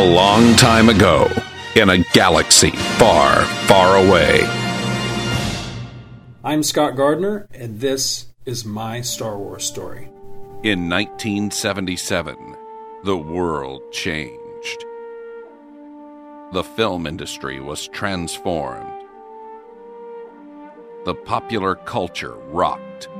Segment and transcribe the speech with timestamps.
[0.00, 1.30] A long time ago,
[1.76, 4.40] in a galaxy far, far away.
[6.42, 10.04] I'm Scott Gardner, and this is my Star Wars story.
[10.62, 12.56] In 1977,
[13.04, 14.86] the world changed.
[16.54, 19.04] The film industry was transformed.
[21.04, 23.10] The popular culture rocked.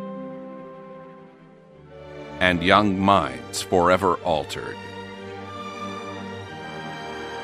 [2.38, 4.78] And young minds forever altered.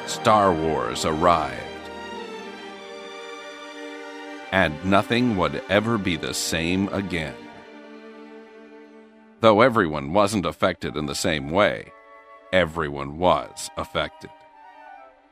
[0.06, 1.62] Star Wars arrived.
[4.52, 7.34] And nothing would ever be the same again.
[9.41, 11.92] Though everyone wasn't affected in the same way,
[12.52, 14.30] everyone was affected.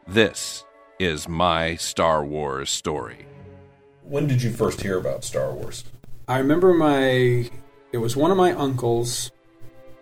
[0.07, 0.65] This
[0.99, 3.27] is my Star Wars story.
[4.03, 5.85] When did you first hear about Star Wars?
[6.29, 7.49] I remember my.
[7.93, 9.31] It was one of my uncles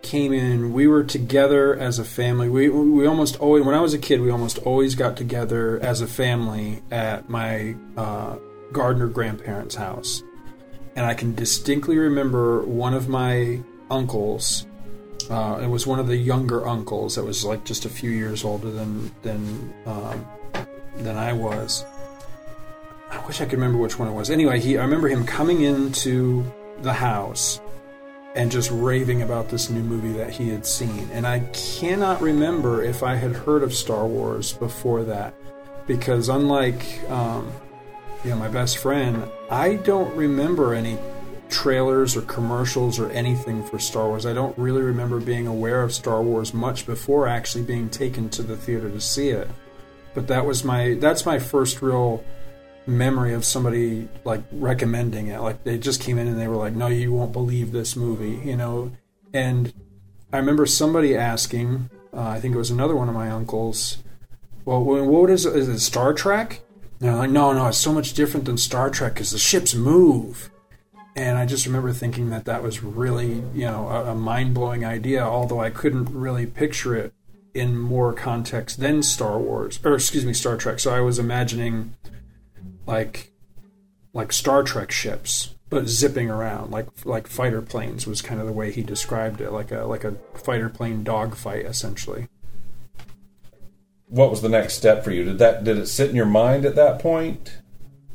[0.03, 0.73] came in.
[0.73, 2.49] We were together as a family.
[2.49, 6.01] We we almost always when I was a kid, we almost always got together as
[6.01, 8.37] a family at my uh,
[8.71, 10.21] grandparents' house,
[10.95, 14.67] and I can distinctly remember one of my uncles.
[15.29, 18.43] Uh, it was one of the younger uncles that was like just a few years
[18.43, 20.25] older than than um,
[20.97, 21.85] than I was.
[23.09, 24.29] I wish I could remember which one it was.
[24.29, 26.43] Anyway, he I remember him coming into
[26.81, 27.61] the house
[28.35, 31.09] and just raving about this new movie that he had seen.
[31.11, 35.33] And I cannot remember if I had heard of Star Wars before that,
[35.85, 37.51] because unlike um,
[38.23, 40.97] you know my best friend, I don't remember any
[41.49, 44.25] trailers or commercials or anything for Star Wars.
[44.25, 48.41] I don't really remember being aware of Star Wars much before actually being taken to
[48.41, 49.47] the theater to see it.
[50.15, 52.23] But that was my that's my first real
[52.85, 55.39] memory of somebody like recommending it.
[55.39, 58.41] Like they just came in and they were like, "No, you won't believe this movie,"
[58.47, 58.91] you know.
[59.33, 59.73] And
[60.31, 63.99] I remember somebody asking, uh, I think it was another one of my uncles,
[64.65, 65.45] "Well, what is?
[65.45, 66.61] Is it Star Trek?"
[66.99, 69.73] And they're like, "No, no, it's so much different than Star Trek because the ships
[69.75, 70.49] move."
[71.15, 74.83] And I just remember thinking that that was really, you know, a, a mind blowing
[74.83, 75.21] idea.
[75.21, 77.13] Although I couldn't really picture it
[77.53, 80.79] in more context than Star Wars, or excuse me, Star Trek.
[80.79, 81.93] So I was imagining
[82.85, 83.31] like
[84.13, 88.53] like Star Trek ships, but zipping around like like fighter planes was kind of the
[88.53, 92.27] way he described it, like a like a fighter plane dogfight essentially.
[94.07, 95.23] What was the next step for you?
[95.23, 97.57] Did that did it sit in your mind at that point?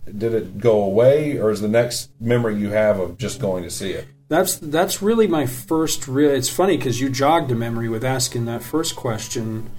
[0.05, 3.71] Did it go away, or is the next memory you have of just going to
[3.71, 4.07] see it?
[4.29, 6.31] That's that's really my first real.
[6.31, 9.71] It's funny because you jogged a memory with asking that first question.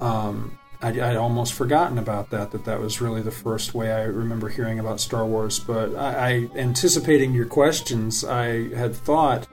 [0.00, 2.50] Um, I'd, I'd, almost forgotten about that.
[2.50, 5.58] That that was really the first way I remember hearing about Star Wars.
[5.58, 9.48] But I, I anticipating your questions, I had thought,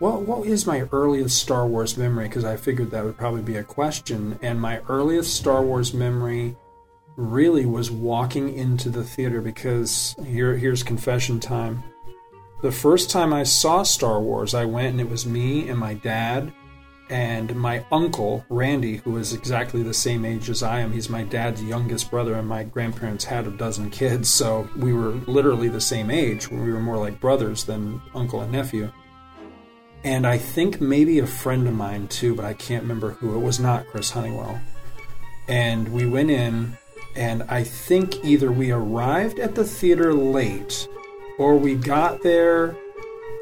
[0.00, 2.26] well, what is my earliest Star Wars memory?
[2.28, 4.38] Because I figured that would probably be a question.
[4.42, 6.56] And my earliest Star Wars memory
[7.16, 9.40] really was walking into the theater.
[9.40, 11.82] Because here, here's confession time.
[12.62, 15.94] The first time I saw Star Wars, I went and it was me and my
[15.94, 16.52] dad
[17.10, 21.24] and my uncle Randy, who is exactly the same age as I am, he's my
[21.24, 25.80] dad's youngest brother, and my grandparents had a dozen kids, so we were literally the
[25.80, 26.48] same age.
[26.48, 28.92] We were more like brothers than uncle and nephew.
[30.04, 33.36] And I think maybe a friend of mine too, but I can't remember who.
[33.36, 34.60] It was not Chris Honeywell.
[35.48, 36.78] And we went in,
[37.16, 40.88] and I think either we arrived at the theater late,
[41.38, 42.76] or we got there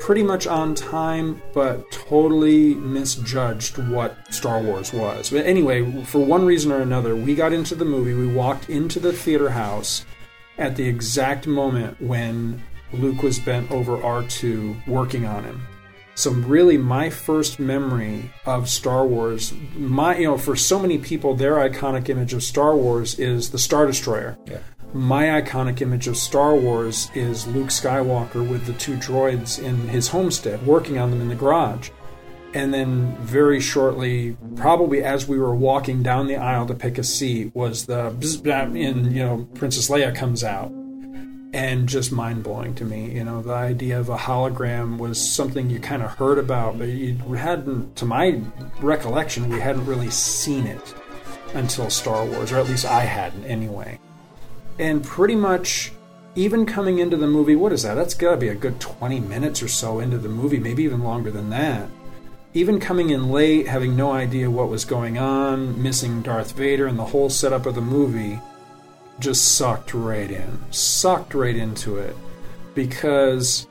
[0.00, 5.31] pretty much on time, but totally misjudged what Star Wars was.
[5.31, 9.00] But anyway, for one reason or another, we got into the movie, we walked into
[9.00, 10.04] the theater house
[10.56, 15.66] at the exact moment when Luke was bent over R2 working on him.
[16.14, 21.34] So really my first memory of Star Wars, my you know, for so many people
[21.34, 24.37] their iconic image of Star Wars is the Star Destroyer.
[24.46, 24.58] Yeah
[24.94, 30.08] my iconic image of Star Wars is Luke Skywalker with the two droids in his
[30.08, 31.90] homestead, working on them in the garage.
[32.55, 37.05] And then, very shortly, probably as we were walking down the aisle to pick a
[37.05, 38.08] seat, was the
[38.75, 40.70] in you know Princess Leia comes out,
[41.52, 43.11] and just mind blowing to me.
[43.11, 46.88] You know, the idea of a hologram was something you kind of heard about, but
[46.88, 48.41] you hadn't, to my
[48.81, 50.94] recollection, we hadn't really seen it
[51.52, 53.99] until Star Wars, or at least I hadn't anyway
[54.78, 55.92] and pretty much
[56.34, 57.94] even coming into the movie, what is that?
[57.94, 61.02] That's got to be a good 20 minutes or so into the movie, maybe even
[61.02, 61.88] longer than that.
[62.54, 66.98] Even coming in late, having no idea what was going on, missing Darth Vader, and
[66.98, 68.40] the whole setup of the movie
[69.19, 70.58] just sucked right in.
[70.70, 72.16] Sucked right into it.
[72.74, 73.66] Because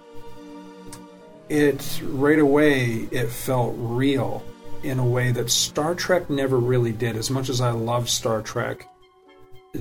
[1.47, 4.43] it, right away, it felt real.
[4.83, 7.15] in a way that Star Trek never really did.
[7.15, 8.87] As much as I love Star Trek,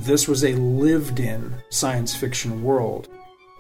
[0.05, 3.09] this was a lived in science fiction world.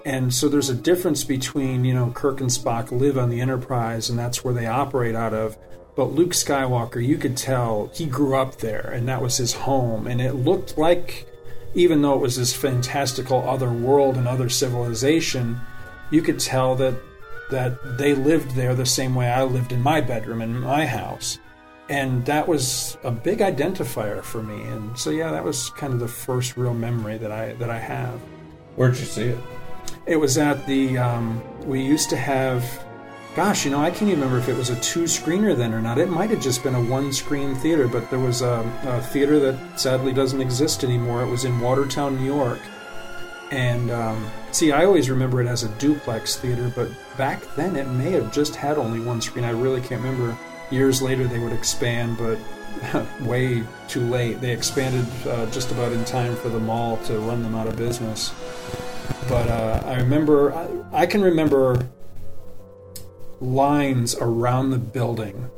[0.04, 4.08] And so there's a difference between, you know, Kirk and Spock live on the Enterprise
[4.08, 5.58] and that's where they operate out of.
[5.96, 10.06] But Luke Skywalker, you could tell he grew up there and that was his home.
[10.06, 11.26] And it looked like,
[11.74, 15.58] even though it was this fantastical other world and other civilization,
[16.10, 16.94] you could tell that
[17.50, 21.38] that they lived there the same way I lived in my bedroom in my house.
[21.88, 24.62] And that was a big identifier for me.
[24.62, 27.78] And so yeah, that was kind of the first real memory that I that I
[27.78, 28.20] have.
[28.74, 29.38] Where'd you see it?
[30.06, 32.64] It was at the um, we used to have
[33.36, 35.82] gosh, you know, I can't even remember if it was a two screener then or
[35.82, 35.98] not.
[35.98, 39.38] It might have just been a one screen theater, but there was a, a, theater
[39.38, 41.22] that sadly doesn't exist anymore.
[41.22, 42.60] It was in Watertown, New York.
[43.50, 47.86] And um, see, I always remember it as a duplex theater, but back then it
[47.88, 49.44] may have just had only one screen.
[49.44, 50.36] I really can't remember.
[50.70, 52.38] Years later, they would expand, but
[53.22, 54.40] way too late.
[54.40, 57.76] They expanded uh, just about in time for the mall to run them out of
[57.76, 58.34] business.
[59.28, 61.88] But uh, I remember, I, I can remember
[63.40, 65.50] lines around the building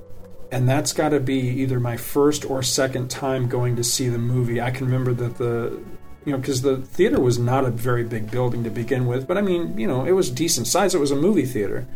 [0.51, 4.19] and that's got to be either my first or second time going to see the
[4.19, 4.61] movie.
[4.61, 5.79] I can remember that the
[6.25, 9.39] you know, because the theater was not a very big building to begin with, but
[9.39, 10.95] I mean, you know, it was decent size.
[10.95, 11.87] It was a movie theater,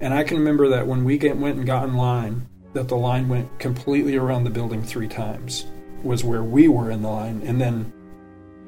[0.00, 2.96] and I can remember that when we get, went and got in line, that the
[2.96, 5.66] line went completely around the building three times.
[6.02, 7.92] Was where we were in the line, and then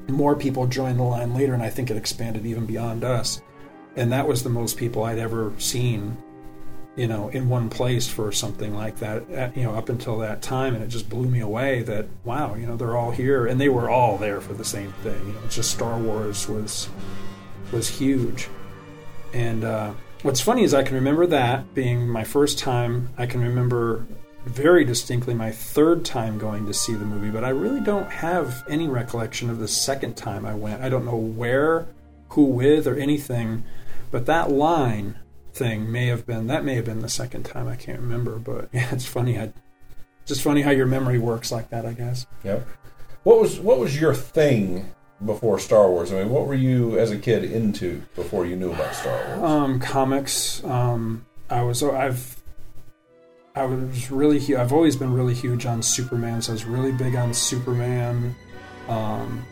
[0.09, 3.41] more people joined the line later, and I think it expanded even beyond us.
[3.97, 6.17] And that was the most people I'd ever seen
[6.97, 10.75] you know, in one place for something like that, you know, up until that time.
[10.75, 13.47] And it just blew me away that, wow, you know, they're all here.
[13.47, 15.19] And they were all there for the same thing.
[15.27, 16.89] You know, it's just Star Wars was,
[17.73, 18.49] was huge.
[19.33, 23.09] And uh, what's funny is I can remember that being my first time.
[23.17, 24.07] I can remember
[24.45, 28.65] very distinctly my third time going to see the movie, but I really don't have
[28.69, 30.83] any recollection of the second time I went.
[30.83, 31.87] I don't know where,
[32.31, 33.65] who with, or anything.
[34.11, 35.19] But that line
[35.53, 38.69] thing may have been that may have been the second time I can't remember, but
[38.73, 39.39] yeah, it's funny.
[39.39, 39.53] I
[40.27, 42.27] just funny how your memory works like that, I guess.
[42.45, 42.67] Yep.
[43.23, 44.91] What was what was your thing
[45.25, 46.13] before Star Wars?
[46.13, 49.43] I mean, what were you as a kid into before you knew about Star Wars?
[49.43, 50.65] Um, comics.
[50.65, 52.43] Um, I was I've
[53.55, 57.17] I was really I've always been really huge on Superman, so I was really big
[57.17, 58.35] on Superman.
[58.89, 59.45] Um,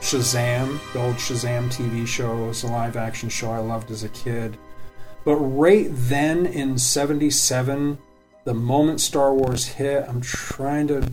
[0.00, 4.08] Shazam, the old Shazam TV show, was a live action show I loved as a
[4.08, 4.58] kid.
[5.24, 7.98] But right then in 77,
[8.44, 11.08] the moment Star Wars hit, I'm trying to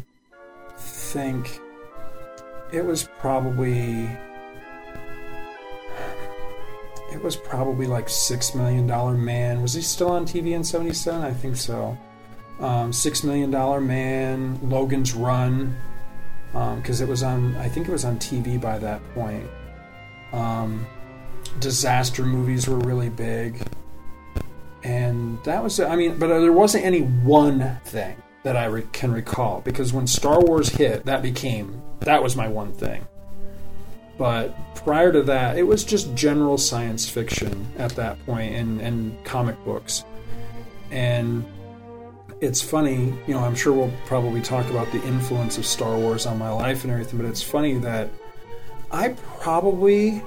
[0.78, 1.60] think.
[2.72, 4.10] It was probably.
[7.12, 9.62] It was probably like Six Million Dollar Man.
[9.62, 11.22] Was he still on TV in 77?
[11.22, 11.98] I think so.
[12.60, 15.76] Um, Six Million Dollar Man, Logan's Run,
[16.52, 19.50] because um, it was on, I think it was on TV by that point.
[20.34, 20.86] Um,
[21.60, 23.62] disaster movies were really big
[24.84, 29.12] and that was i mean but there wasn't any one thing that i re- can
[29.12, 33.06] recall because when star wars hit that became that was my one thing.
[34.18, 39.24] But prior to that it was just general science fiction at that point and, and
[39.24, 40.04] comic books.
[40.92, 41.46] And
[42.42, 46.26] it's funny you know i'm sure we'll probably talk about the influence of star wars
[46.26, 48.10] on my life and everything but it's funny that
[48.92, 49.10] i
[49.42, 50.24] probably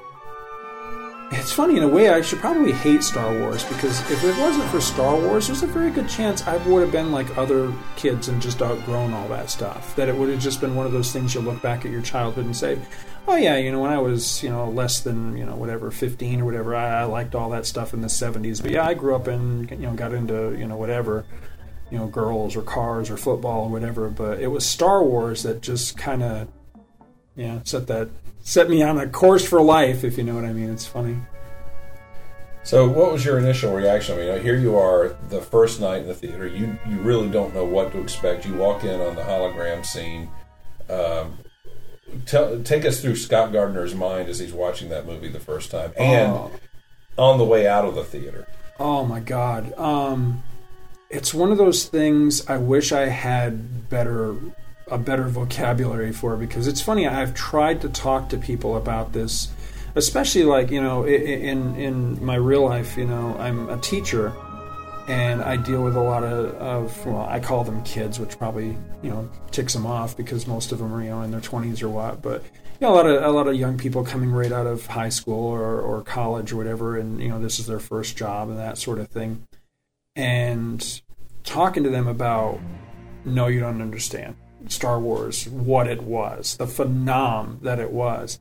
[1.32, 2.10] it's funny in a way.
[2.10, 5.66] I should probably hate Star Wars because if it wasn't for Star Wars, there's a
[5.66, 9.50] very good chance I would have been like other kids and just outgrown all that
[9.50, 9.96] stuff.
[9.96, 12.02] That it would have just been one of those things you look back at your
[12.02, 12.78] childhood and say,
[13.26, 16.40] "Oh yeah, you know, when I was you know less than you know whatever 15
[16.40, 19.14] or whatever, I, I liked all that stuff in the 70s." But yeah, I grew
[19.14, 21.24] up and you know got into you know whatever
[21.90, 24.08] you know girls or cars or football or whatever.
[24.10, 26.48] But it was Star Wars that just kind of
[27.36, 28.08] yeah set that
[28.42, 30.70] set me on a course for life, if you know what I mean.
[30.70, 31.16] It's funny.
[32.64, 34.18] So, what was your initial reaction?
[34.18, 36.46] I mean, here you are, the first night in the theater.
[36.46, 38.46] You you really don't know what to expect.
[38.46, 40.30] You walk in on the hologram scene.
[40.88, 41.38] Um,
[42.26, 45.92] tell, take us through Scott Gardner's mind as he's watching that movie the first time,
[45.96, 46.50] and oh.
[47.18, 48.46] on the way out of the theater.
[48.78, 49.76] Oh my God!
[49.76, 50.44] Um,
[51.10, 52.46] it's one of those things.
[52.48, 54.36] I wish I had better
[54.90, 57.06] a better vocabulary for because it's funny.
[57.06, 59.48] I've tried to talk to people about this,
[59.94, 62.96] especially like you know in in my real life.
[62.96, 64.32] You know, I'm a teacher,
[65.08, 68.76] and I deal with a lot of, of well, I call them kids, which probably
[69.02, 71.82] you know ticks them off because most of them are you know in their 20s
[71.82, 72.44] or what, but.
[72.80, 75.10] You know, a lot of a lot of young people coming right out of high
[75.10, 78.58] school or, or college or whatever, and you know this is their first job and
[78.58, 79.46] that sort of thing,
[80.16, 81.00] and
[81.44, 82.58] talking to them about
[83.24, 84.34] no, you don't understand
[84.68, 88.38] Star Wars, what it was, the phenom that it was,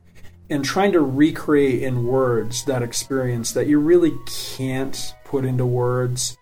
[0.50, 4.14] and trying to recreate in words that experience that you really
[4.56, 6.38] can't put into words.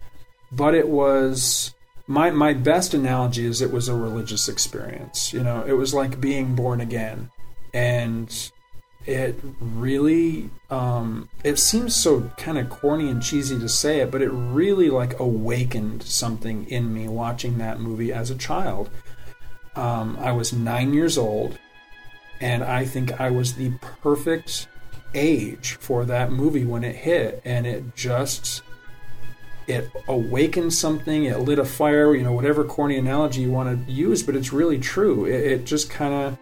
[0.52, 1.74] But it was
[2.08, 5.32] my my best analogy is it was a religious experience.
[5.32, 7.30] You know, it was like being born again,
[7.74, 8.52] and
[9.06, 14.22] it really um, it seems so kind of corny and cheesy to say it but
[14.22, 18.90] it really like awakened something in me watching that movie as a child
[19.80, 21.58] um, i was nine years old
[22.42, 24.68] and i think i was the perfect
[25.14, 28.62] age for that movie when it hit and it just
[29.68, 33.92] it awakened something it lit a fire you know whatever corny analogy you want to
[33.92, 36.38] use but it's really true it, it just kind of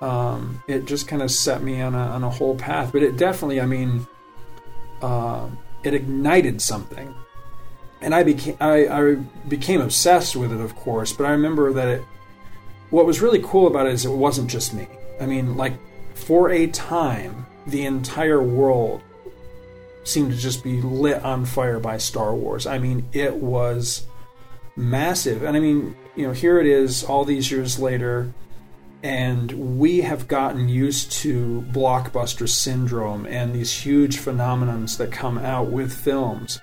[0.00, 2.92] um, it just kind of set me on a, on a whole path.
[2.92, 4.06] But it definitely, I mean,
[5.02, 5.48] uh,
[5.82, 7.14] it ignited something,
[8.00, 9.14] and I became I, I
[9.48, 11.12] became obsessed with it, of course.
[11.12, 12.04] But I remember that it.
[12.90, 14.88] What was really cool about it is it wasn't just me.
[15.20, 15.74] I mean, like
[16.14, 19.02] for a time, the entire world
[20.04, 22.66] seemed to just be lit on fire by Star Wars.
[22.66, 24.06] I mean, it was
[24.76, 25.42] massive.
[25.42, 28.32] And I mean, you know, here it is all these years later
[29.02, 35.70] and we have gotten used to blockbuster syndrome and these huge phenomenons that come out
[35.70, 36.60] with films.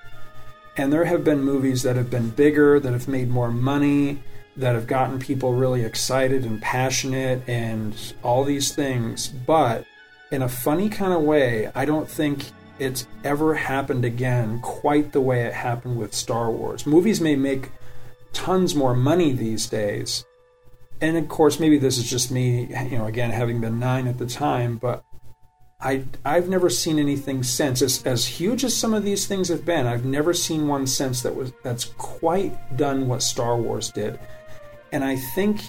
[0.75, 4.21] And there have been movies that have been bigger, that have made more money,
[4.57, 9.27] that have gotten people really excited and passionate and all these things.
[9.27, 9.85] But
[10.31, 15.21] in a funny kind of way, I don't think it's ever happened again quite the
[15.21, 16.85] way it happened with Star Wars.
[16.85, 17.71] Movies may make
[18.33, 20.25] tons more money these days,
[21.01, 24.17] and of course, maybe this is just me, you know, again, having been nine at
[24.17, 25.03] the time, but
[25.79, 27.83] I, I've never seen anything since.
[27.83, 31.21] As, as huge as some of these things have been, I've never seen one since
[31.21, 34.19] that was that's quite done what Star Wars did.
[34.91, 35.61] And I think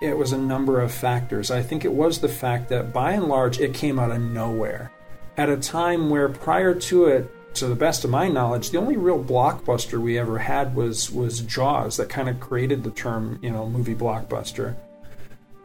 [0.00, 1.50] it was a number of factors.
[1.50, 4.90] I think it was the fact that by and large it came out of nowhere
[5.36, 8.96] at a time where prior to it to the best of my knowledge, the only
[8.96, 13.50] real blockbuster we ever had was was Jaws that kind of created the term, you
[13.50, 14.76] know, movie blockbuster.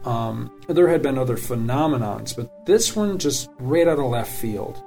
[0.04, 4.82] Um, there had been other phenomenons, but this one just right out of left field,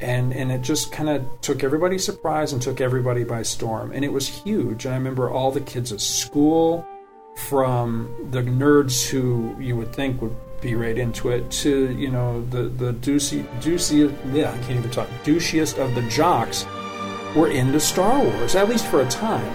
[0.00, 4.04] and and it just kind of took everybody surprise and took everybody by storm, and
[4.04, 4.84] it was huge.
[4.84, 6.86] And I remember all the kids at school,
[7.36, 12.44] from the nerds who you would think would be right into it to you know
[12.46, 16.64] the the douchey douchey yeah I can't even talk douchiest of the jocks
[17.34, 19.52] were into Star Wars at least for a time,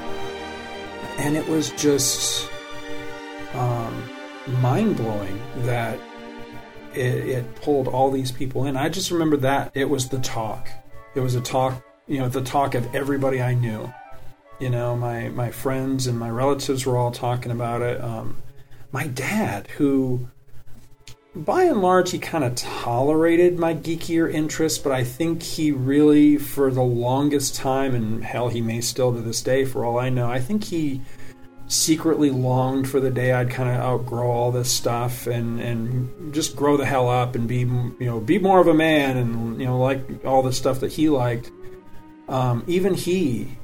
[1.17, 2.50] and it was just
[3.53, 4.03] um,
[4.60, 6.00] mind blowing that
[6.93, 8.75] it, it pulled all these people in.
[8.75, 10.69] I just remember that it was the talk.
[11.15, 13.91] It was a talk, you know, the talk of everybody I knew.
[14.60, 18.02] You know, my my friends and my relatives were all talking about it.
[18.02, 18.38] Um,
[18.92, 20.28] my dad, who
[21.36, 26.38] by and large, he kind of tolerated my geekier interests, but I think he really,
[26.38, 30.10] for the longest time, and hell, he may still to this day, for all I
[30.10, 31.02] know, I think he
[31.68, 36.56] secretly longed for the day I'd kind of outgrow all this stuff and and just
[36.56, 39.66] grow the hell up and be you know be more of a man and you
[39.66, 41.52] know like all the stuff that he liked.
[42.30, 43.58] Um, even he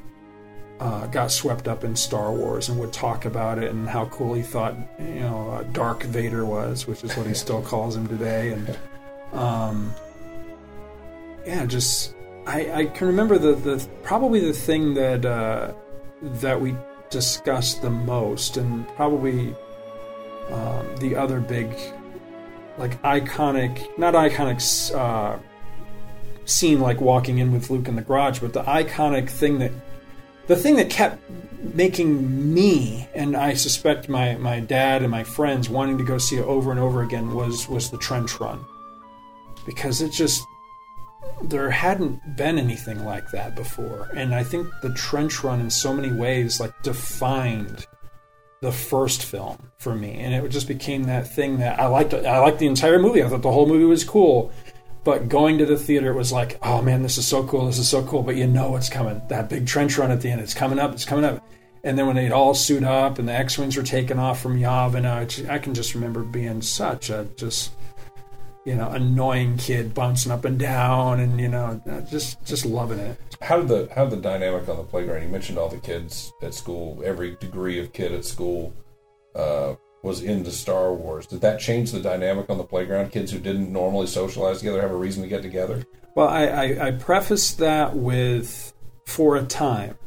[0.84, 4.34] uh, got swept up in Star Wars and would talk about it and how cool
[4.34, 8.06] he thought you know uh, Dark Vader was, which is what he still calls him
[8.06, 8.52] today.
[8.52, 8.78] And
[9.32, 9.96] um,
[11.46, 15.74] yeah, just I, I can remember the, the probably the thing that uh,
[16.22, 16.76] that we
[17.10, 19.56] discussed the most, and probably
[20.50, 21.74] um, the other big
[22.78, 25.40] like iconic, not iconic uh,
[26.44, 29.72] scene like walking in with Luke in the garage, but the iconic thing that
[30.48, 31.22] the thing that kept
[31.74, 36.38] making me and I suspect my, my dad and my friends wanting to go see
[36.38, 38.64] it over and over again was was the trench run.
[39.66, 40.44] Because it just
[41.42, 44.10] there hadn't been anything like that before.
[44.14, 47.88] And I think the trench run in so many ways like defined
[48.62, 50.14] the first film for me.
[50.14, 53.24] And it just became that thing that I liked I liked the entire movie.
[53.24, 54.52] I thought the whole movie was cool.
[55.04, 57.78] But going to the theater, it was like, oh man, this is so cool, this
[57.78, 58.24] is so cool.
[58.24, 59.22] But you know what's coming.
[59.28, 61.46] That big trench run at the end, it's coming up, it's coming up.
[61.84, 64.58] And then when they'd all suit up and the X Wings were taken off from
[64.58, 67.74] Yavin, I can just remember being such a just,
[68.64, 73.18] you know, annoying kid bouncing up and down and, you know, just just loving it.
[73.42, 75.24] How did the how did the dynamic on the playground?
[75.24, 78.74] You mentioned all the kids at school, every degree of kid at school.
[79.36, 81.26] Uh, was into Star Wars.
[81.26, 83.12] Did that change the dynamic on the playground?
[83.12, 85.84] Kids who didn't normally socialize together have a reason to get together?
[86.14, 88.74] Well, I, I, I prefaced that with
[89.08, 89.98] for a time.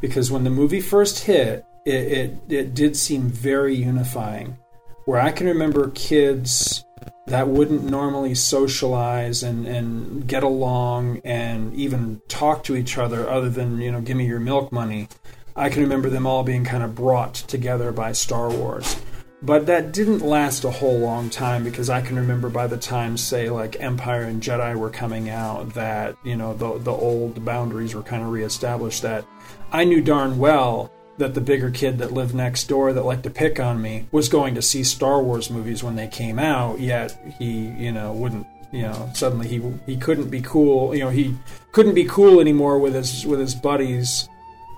[0.00, 4.56] Because when the movie first hit, it, it, it did seem very unifying.
[5.04, 6.84] Where I can remember kids
[7.26, 13.48] that wouldn't normally socialize and, and get along and even talk to each other other
[13.48, 15.08] than, you know, give me your milk money.
[15.54, 19.00] I can remember them all being kind of brought together by Star Wars.
[19.42, 23.16] But that didn't last a whole long time because I can remember by the time,
[23.16, 27.94] say, like Empire and Jedi were coming out, that, you know, the, the old boundaries
[27.94, 29.02] were kind of reestablished.
[29.02, 29.24] That
[29.72, 33.30] I knew darn well that the bigger kid that lived next door that liked to
[33.30, 37.20] pick on me was going to see Star Wars movies when they came out, yet
[37.38, 40.94] he, you know, wouldn't you know, suddenly he he couldn't be cool.
[40.94, 41.36] You know, he
[41.72, 44.28] couldn't be cool anymore with his with his buddies,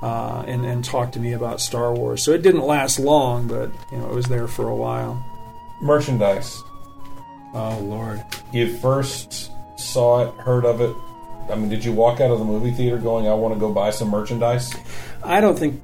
[0.04, 2.22] uh, and and talk to me about Star Wars.
[2.22, 5.24] So it didn't last long, but you know, it was there for a while.
[5.80, 6.62] Merchandise.
[7.54, 8.22] Oh Lord!
[8.52, 10.94] You first saw it, heard of it.
[11.50, 13.72] I mean, did you walk out of the movie theater going, "I want to go
[13.72, 14.74] buy some merchandise"?
[15.22, 15.80] I don't think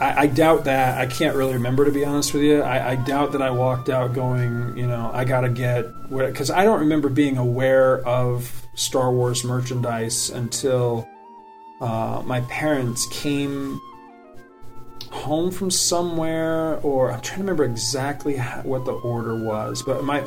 [0.00, 0.98] I, I, doubt that.
[0.98, 2.62] I can't really remember to be honest with you.
[2.62, 6.50] I, I doubt that I walked out going, you know, I got to get because
[6.50, 11.08] I don't remember being aware of Star Wars merchandise until
[11.80, 13.80] uh, my parents came
[15.10, 19.82] home from somewhere, or I'm trying to remember exactly what the order was.
[19.82, 20.20] But my,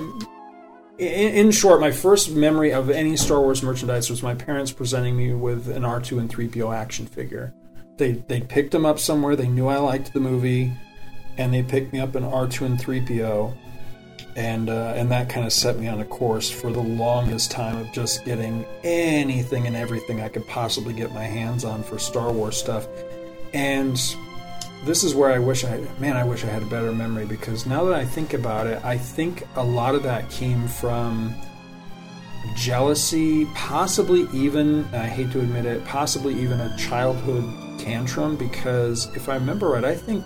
[0.98, 5.16] in, in short, my first memory of any Star Wars merchandise was my parents presenting
[5.16, 7.54] me with an R2 and 3PO action figure
[7.98, 9.36] they they picked them up somewhere.
[9.36, 10.74] They knew I liked the movie,
[11.38, 13.54] and they picked me up an R two and three PO,
[14.36, 17.78] and uh, and that kind of set me on a course for the longest time
[17.78, 22.32] of just getting anything and everything I could possibly get my hands on for Star
[22.32, 22.88] Wars stuff,
[23.54, 23.96] and
[24.86, 27.66] this is where I wish I man I wish I had a better memory because
[27.66, 31.34] now that I think about it, I think a lot of that came from
[32.56, 39.30] jealousy, possibly even I hate to admit it, possibly even a childhood tantrum because if
[39.30, 40.26] I remember right, I think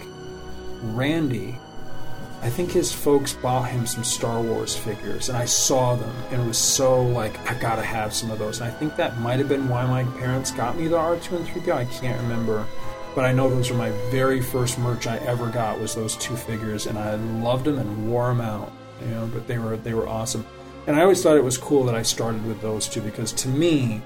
[0.82, 1.58] Randy,
[2.42, 6.42] I think his folks bought him some Star Wars figures, and I saw them, and
[6.42, 8.62] it was so like I gotta have some of those.
[8.62, 11.48] And I think that might have been why my parents got me the R2 and
[11.48, 11.74] 3PO.
[11.74, 12.66] I can't remember,
[13.16, 16.36] but I know those were my very first merch I ever got was those two
[16.36, 18.72] figures, and I loved them and wore them out.
[19.02, 20.46] You know, but they were they were awesome,
[20.86, 23.50] and I always thought it was cool that I started with those two because to
[23.50, 24.04] me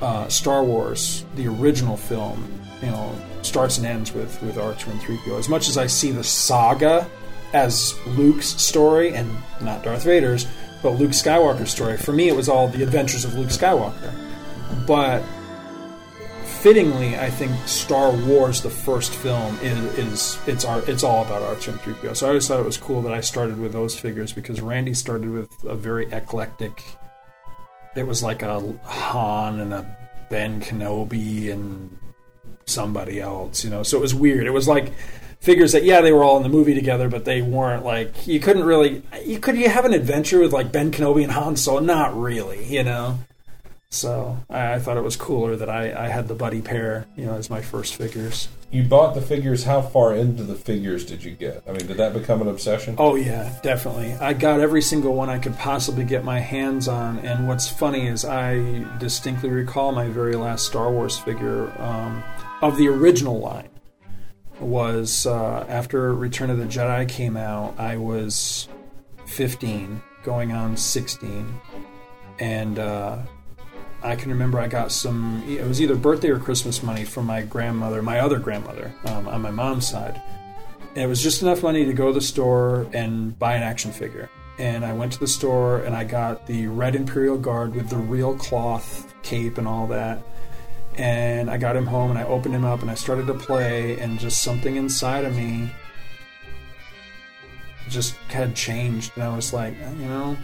[0.00, 5.00] uh, Star Wars, the original film, you know, starts and ends with with R2 and
[5.00, 5.38] 3PO.
[5.38, 7.08] As much as I see the saga
[7.52, 9.30] as Luke's story and
[9.60, 10.46] not Darth Vader's,
[10.82, 14.14] but Luke Skywalker's story, for me it was all the adventures of Luke Skywalker.
[14.86, 15.22] But
[16.44, 21.42] fittingly, I think Star Wars, the first film, is, is it's our, it's all about
[21.56, 22.16] R2 and 3PO.
[22.16, 24.94] So I always thought it was cool that I started with those figures because Randy
[24.94, 26.82] started with a very eclectic
[27.98, 29.96] it was like a Han and a
[30.30, 31.98] Ben Kenobi and
[32.64, 33.82] somebody else, you know.
[33.82, 34.46] So it was weird.
[34.46, 34.92] It was like
[35.40, 38.40] figures that yeah they were all in the movie together, but they weren't like you
[38.40, 41.80] couldn't really you could you have an adventure with like Ben Kenobi and Han Solo?
[41.80, 43.18] Not really, you know.
[43.90, 47.24] So I, I thought it was cooler that I, I had the buddy pair, you
[47.24, 48.48] know, as my first figures.
[48.70, 49.64] You bought the figures.
[49.64, 51.62] How far into the figures did you get?
[51.66, 52.96] I mean, did that become an obsession?
[52.98, 54.12] Oh yeah, definitely.
[54.14, 57.18] I got every single one I could possibly get my hands on.
[57.20, 62.22] And what's funny is I distinctly recall my very last Star Wars figure um,
[62.60, 63.70] of the original line
[64.60, 67.78] was uh, after Return of the Jedi came out.
[67.78, 68.68] I was
[69.26, 71.60] 15, going on 16,
[72.38, 72.78] and.
[72.78, 73.18] Uh,
[74.00, 75.42] I can remember I got some.
[75.48, 79.42] It was either birthday or Christmas money from my grandmother, my other grandmother um, on
[79.42, 80.22] my mom's side.
[80.94, 83.92] And it was just enough money to go to the store and buy an action
[83.92, 84.30] figure.
[84.58, 87.96] And I went to the store and I got the red Imperial Guard with the
[87.96, 90.22] real cloth cape and all that.
[90.98, 93.98] And I got him home and I opened him up and I started to play,
[94.00, 95.70] and just something inside of me
[97.88, 99.12] just had changed.
[99.14, 100.36] And I was like, you know,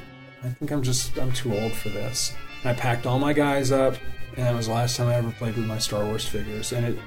[0.42, 2.34] I think I'm just I'm too old for this.
[2.64, 3.96] I packed all my guys up,
[4.36, 6.72] and that was the last time I ever played with my Star Wars figures.
[6.72, 6.98] And it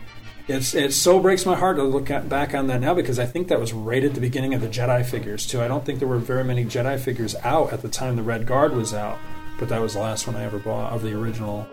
[0.47, 3.25] it's it so breaks my heart to look at, back on that now because I
[3.25, 5.61] think that was right at the beginning of the Jedi figures too.
[5.61, 8.45] I don't think there were very many Jedi figures out at the time the Red
[8.45, 9.19] Guard was out,
[9.59, 11.67] but that was the last one I ever bought of the original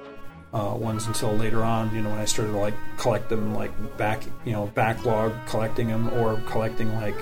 [0.54, 1.94] uh, ones until later on.
[1.94, 5.88] You know when I started to like collect them like back you know backlog collecting
[5.88, 7.18] them or collecting like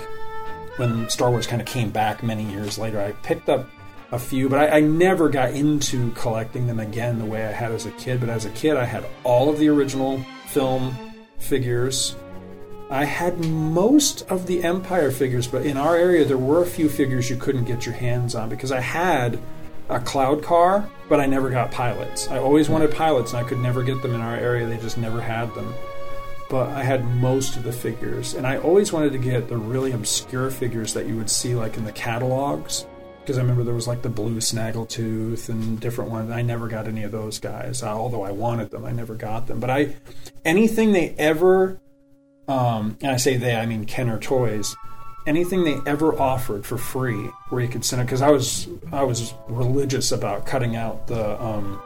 [0.77, 3.01] when Star Wars kind of came back many years later.
[3.01, 3.67] I picked up
[4.13, 7.73] a few, but I, I, never got into collecting them again the way I had
[7.73, 8.21] as a kid.
[8.21, 10.95] But as a kid, I had all of the original film
[11.39, 12.15] figures.
[12.91, 16.91] I had most of the Empire figures, but in our area, there were a few
[16.91, 19.39] figures you couldn't get your hands on because I had
[19.97, 22.29] a cloud car, but I never got pilots.
[22.29, 24.67] I always wanted pilots, and I could never get them in our area.
[24.67, 25.75] They just never had them.
[26.53, 29.93] but I had most of the figures, and I always wanted to get the really
[29.93, 32.87] obscure figures that you would see like in the catalogs.
[33.21, 36.31] Because I remember there was like the blue snaggletooth and different ones.
[36.31, 38.85] I never got any of those guys, uh, although I wanted them.
[38.85, 39.61] I never got them.
[39.61, 39.95] But I,
[40.45, 41.81] anything they ever,
[42.49, 44.77] um, and I say they, I mean Kenner Toys,
[45.27, 48.07] anything they ever offered for free where you could send it.
[48.07, 51.81] Because I was I was religious about cutting out the um,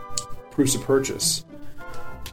[0.51, 1.44] proofs of purchase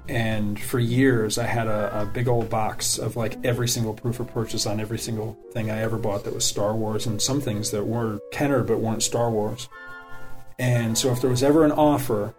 [0.09, 4.19] and for years I had a, a, big old box of like every single proof
[4.19, 7.39] of purchase on every single thing I ever bought that was Star Wars and some
[7.39, 9.69] things that were Kenner but weren't Star Wars.
[10.59, 12.35] And so if there was ever an offer,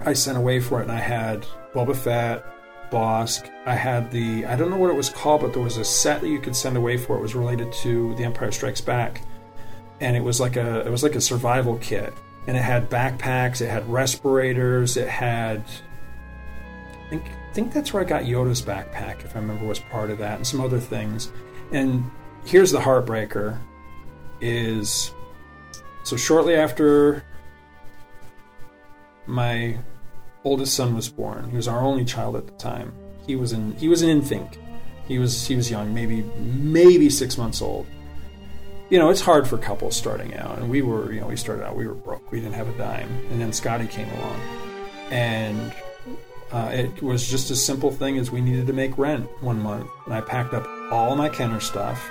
[0.00, 2.44] I sent away for it and I had Boba Fett,
[2.90, 3.50] Bossk.
[3.66, 6.20] I had the I don't know what it was called, but there was a set
[6.20, 7.16] that you could send away for.
[7.16, 9.22] It was related to The Empire Strikes Back,
[10.00, 12.12] and it was like a it was like a survival kit,
[12.46, 15.64] and it had backpacks, it had respirators, it had
[17.06, 20.10] I think I think that's where I got Yoda's backpack, if I remember, was part
[20.10, 21.32] of that, and some other things.
[21.72, 22.10] And
[22.44, 23.58] here's the heartbreaker:
[24.40, 25.12] is
[26.04, 27.24] so shortly after
[29.26, 29.78] my
[30.44, 32.92] oldest son was born, he was our only child at the time.
[33.26, 34.58] He was in he was an infant.
[35.06, 37.86] He was he was young, maybe maybe six months old.
[38.90, 41.64] You know, it's hard for couples starting out, and we were you know we started
[41.64, 44.40] out we were broke, we didn't have a dime, and then Scotty came along,
[45.10, 45.74] and
[46.52, 49.90] uh, it was just a simple thing as we needed to make rent one month.
[50.06, 52.10] And I packed up all my Kenner stuff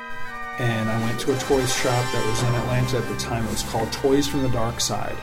[0.60, 3.46] and I went to a toys shop that was in Atlanta at the time.
[3.46, 5.16] It was called Toys from the Dark Side.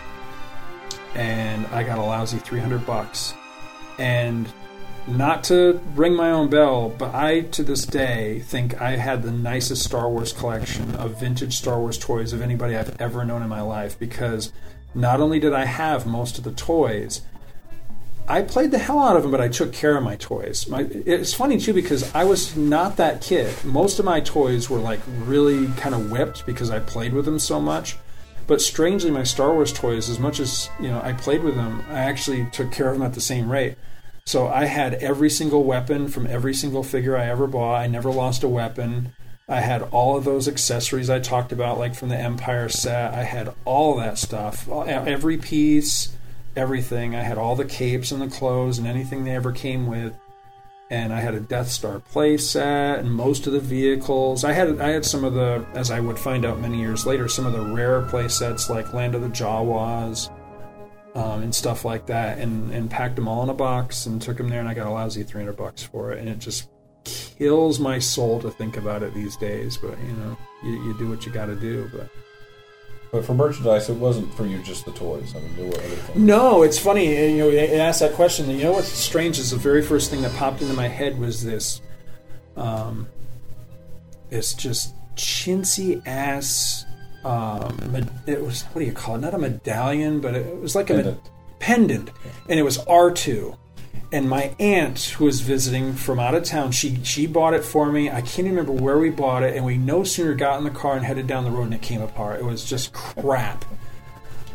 [1.15, 3.35] And I got a lousy 300 bucks.
[3.99, 4.53] And
[5.07, 9.31] not to ring my own bell, but I to this day think I had the
[9.31, 13.49] nicest Star Wars collection of vintage Star Wars toys of anybody I've ever known in
[13.49, 14.53] my life because
[14.95, 17.21] not only did I have most of the toys,
[18.27, 20.67] I played the hell out of them, but I took care of my toys.
[20.67, 23.55] My, it's funny too because I was not that kid.
[23.65, 27.39] Most of my toys were like really kind of whipped because I played with them
[27.39, 27.99] so much.
[28.47, 31.85] But strangely, my Star Wars toys, as much as you know, I played with them,
[31.89, 33.77] I actually took care of them at the same rate.
[34.27, 37.81] So I had every single weapon from every single figure I ever bought.
[37.81, 39.13] I never lost a weapon.
[39.49, 43.13] I had all of those accessories I talked about, like from the Empire set.
[43.13, 46.15] I had all that stuff, every piece
[46.57, 47.15] everything.
[47.15, 50.15] I had all the capes and the clothes and anything they ever came with.
[50.91, 54.45] And I had a Death Star playset and most of the vehicles.
[54.45, 57.27] I had I had some of the, as I would find out many years later,
[57.29, 60.31] some of the rare playsets like Land of the Jawas
[61.15, 64.37] um, and stuff like that, and and packed them all in a box and took
[64.37, 66.69] them there, and I got a lousy three hundred bucks for it, and it just
[67.05, 69.77] kills my soul to think about it these days.
[69.77, 71.89] But you know, you, you do what you got to do.
[71.93, 72.09] But
[73.15, 75.37] but for merchandise, it wasn't for you just the toys.
[75.37, 76.19] I mean, there were other things.
[76.19, 77.31] No, it's funny.
[77.31, 78.51] You know, you asked that question.
[78.51, 81.45] You know what's strange is the very first thing that popped into my head was
[81.45, 81.81] this,
[82.57, 83.07] um,
[84.31, 86.87] this just chintzy ass.
[87.23, 89.21] Um, it was what do you call it?
[89.21, 91.07] Not a medallion, but it was like pendant.
[91.07, 92.11] a med- pendant,
[92.49, 93.57] and it was R two
[94.15, 97.91] and my aunt who was visiting from out of town she she bought it for
[97.91, 98.09] me.
[98.09, 100.95] I can't remember where we bought it and we no sooner got in the car
[100.95, 102.39] and headed down the road and it came apart.
[102.39, 103.65] It was just crap.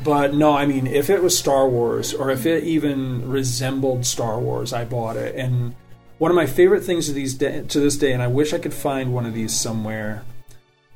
[0.02, 4.40] But no i mean if it was star wars or if it even resembled star
[4.40, 5.36] wars i bought it.
[5.36, 5.76] And
[6.20, 8.74] one of my favorite things to these to this day and i wish i could
[8.74, 10.24] find one of these somewhere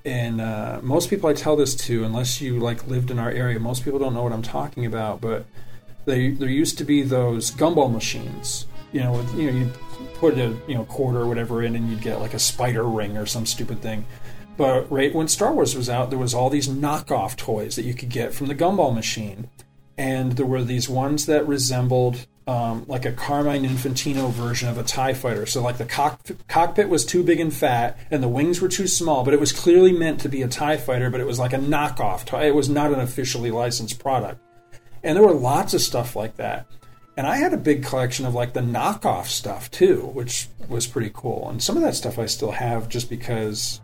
[0.05, 3.57] and uh, most people i tell this to unless you like lived in our area
[3.57, 5.45] most people don't know what i'm talking about but
[6.05, 8.67] they, there used to be those gumball machines.
[8.91, 9.71] You know, with, you know, you
[10.15, 13.17] put a you know quarter or whatever in, and you'd get like a spider ring
[13.17, 14.05] or some stupid thing.
[14.55, 17.93] But right when Star Wars was out, there was all these knockoff toys that you
[17.93, 19.49] could get from the gumball machine,
[19.97, 24.83] and there were these ones that resembled um, like a Carmine Infantino version of a
[24.83, 25.45] Tie Fighter.
[25.45, 28.87] So like the cock- cockpit was too big and fat, and the wings were too
[28.87, 31.53] small, but it was clearly meant to be a Tie Fighter, but it was like
[31.53, 32.41] a knockoff.
[32.41, 34.41] It was not an officially licensed product.
[35.03, 36.65] And there were lots of stuff like that.
[37.15, 41.11] And I had a big collection of like the knockoff stuff too, which was pretty
[41.13, 41.47] cool.
[41.49, 43.81] And some of that stuff I still have just because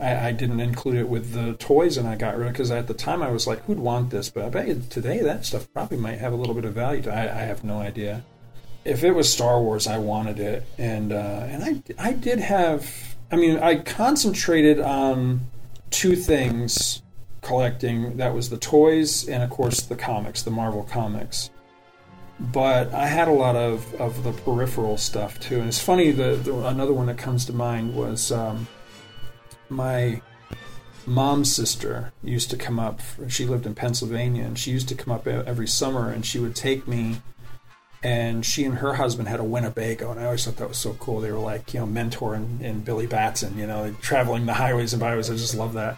[0.00, 2.88] I, I didn't include it with the toys and I got rid of because at
[2.88, 4.28] the time I was like, who'd want this?
[4.28, 7.02] But I bet you today that stuff probably might have a little bit of value.
[7.02, 8.24] To, I, I have no idea.
[8.84, 11.64] If it was Star Wars, I wanted it, and uh, and
[11.98, 13.16] I I did have.
[13.32, 15.40] I mean, I concentrated on
[15.88, 17.00] two things
[17.44, 18.16] collecting.
[18.16, 21.50] That was the toys and, of course, the comics, the Marvel comics.
[22.40, 25.60] But I had a lot of, of the peripheral stuff too.
[25.60, 28.66] And it's funny, the, the another one that comes to mind was um,
[29.68, 30.20] my
[31.06, 33.00] mom's sister used to come up.
[33.28, 36.56] She lived in Pennsylvania, and she used to come up every summer, and she would
[36.56, 37.22] take me
[38.04, 40.92] and she and her husband had a Winnebago, and I always thought that was so
[41.00, 41.20] cool.
[41.20, 44.92] They were like, you know, Mentor and, and Billy Batson, you know, traveling the highways
[44.92, 45.30] and byways.
[45.30, 45.96] I just love that.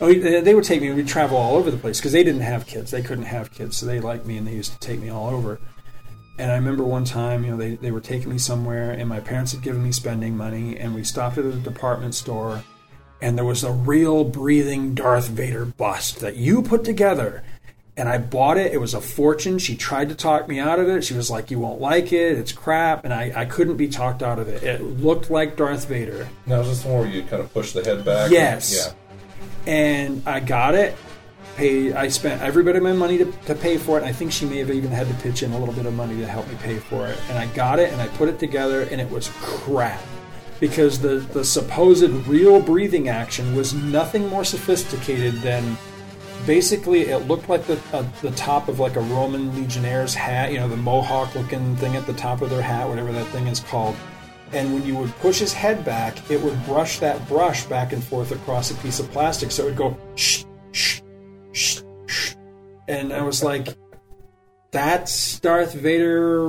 [0.00, 0.92] Oh, they would take me.
[0.92, 2.90] We'd travel all over the place because they didn't have kids.
[2.90, 5.28] They couldn't have kids, so they liked me, and they used to take me all
[5.28, 5.60] over.
[6.38, 9.18] And I remember one time, you know, they, they were taking me somewhere, and my
[9.18, 12.62] parents had given me spending money, and we stopped at a department store,
[13.20, 17.42] and there was a real breathing Darth Vader bust that you put together
[17.98, 18.72] and I bought it.
[18.72, 19.58] It was a fortune.
[19.58, 21.02] She tried to talk me out of it.
[21.02, 22.38] She was like, "You won't like it.
[22.38, 24.62] It's crap," and I, I couldn't be talked out of it.
[24.62, 26.28] It looked like Darth Vader.
[26.46, 28.30] Now, was this the one where you kind of push the head back?
[28.30, 28.72] Yes.
[28.72, 28.92] yeah.
[29.66, 30.96] And I got it.
[31.56, 31.94] Paid.
[31.94, 34.04] I spent every bit of my money to, to pay for it.
[34.04, 36.16] I think she may have even had to pitch in a little bit of money
[36.18, 37.18] to help me pay for it.
[37.28, 40.00] And I got it, and I put it together, and it was crap
[40.60, 45.76] because the the supposed real breathing action was nothing more sophisticated than
[46.46, 50.58] basically it looked like the uh, the top of like a Roman legionnaire's hat, you
[50.58, 53.60] know, the mohawk looking thing at the top of their hat, whatever that thing is
[53.60, 53.96] called.
[54.52, 58.02] And when you would push his head back, it would brush that brush back and
[58.02, 61.00] forth across a piece of plastic, so it would go shh, shh,
[61.52, 62.34] shh, shh.
[62.88, 63.68] And I was like,
[64.70, 66.48] "That's Darth Vader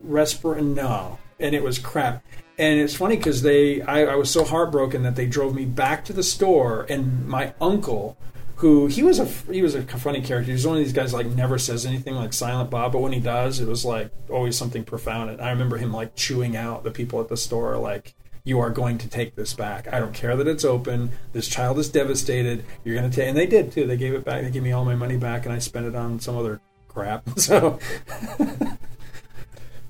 [0.00, 2.22] respirator." No, and it was crap.
[2.56, 6.04] And it's funny because they, I, I was so heartbroken that they drove me back
[6.04, 8.16] to the store, and my uncle
[8.60, 10.52] who he was a he was a funny character.
[10.52, 13.20] He's one of these guys like never says anything like Silent Bob, but when he
[13.20, 15.30] does, it was like always something profound.
[15.30, 18.68] And I remember him like chewing out the people at the store, like, "You are
[18.68, 19.90] going to take this back.
[19.90, 21.10] I don't care that it's open.
[21.32, 22.66] This child is devastated.
[22.84, 23.86] You're going to take." And they did too.
[23.86, 24.42] They gave it back.
[24.42, 27.26] They gave me all my money back, and I spent it on some other crap.
[27.38, 27.78] So.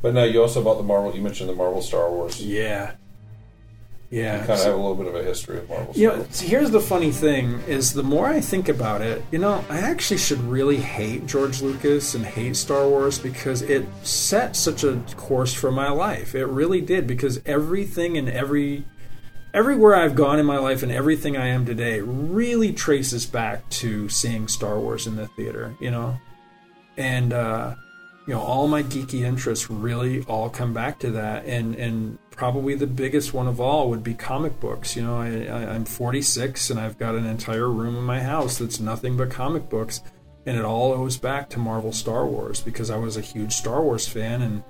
[0.01, 1.13] but now you also bought the Marvel.
[1.13, 2.41] You mentioned the Marvel Star Wars.
[2.41, 2.93] Yeah,
[4.11, 5.95] yeah, you kind of so, have a little bit of a history of Marvel.
[5.95, 9.65] You know, here's the funny thing: is the more I think about it, you know,
[9.71, 14.83] I actually should really hate George Lucas and hate Star Wars because it set such
[14.83, 16.35] a course for my life.
[16.35, 18.85] It really did because everything and every
[19.55, 24.09] everywhere I've gone in my life and everything I am today really traces back to
[24.09, 25.77] seeing Star Wars in the theater.
[25.81, 26.19] You know,
[26.97, 27.33] and.
[27.33, 27.77] uh
[28.27, 32.75] you know all my geeky interests really all come back to that and and probably
[32.75, 34.97] the biggest one of all would be comic books.
[34.97, 35.27] You know, I,
[35.75, 39.69] am 46 and I've got an entire room in my house that's nothing but comic
[39.69, 40.03] books,
[40.47, 43.83] and it all owes back to Marvel Star Wars because I was a huge Star
[43.83, 44.63] Wars fan, and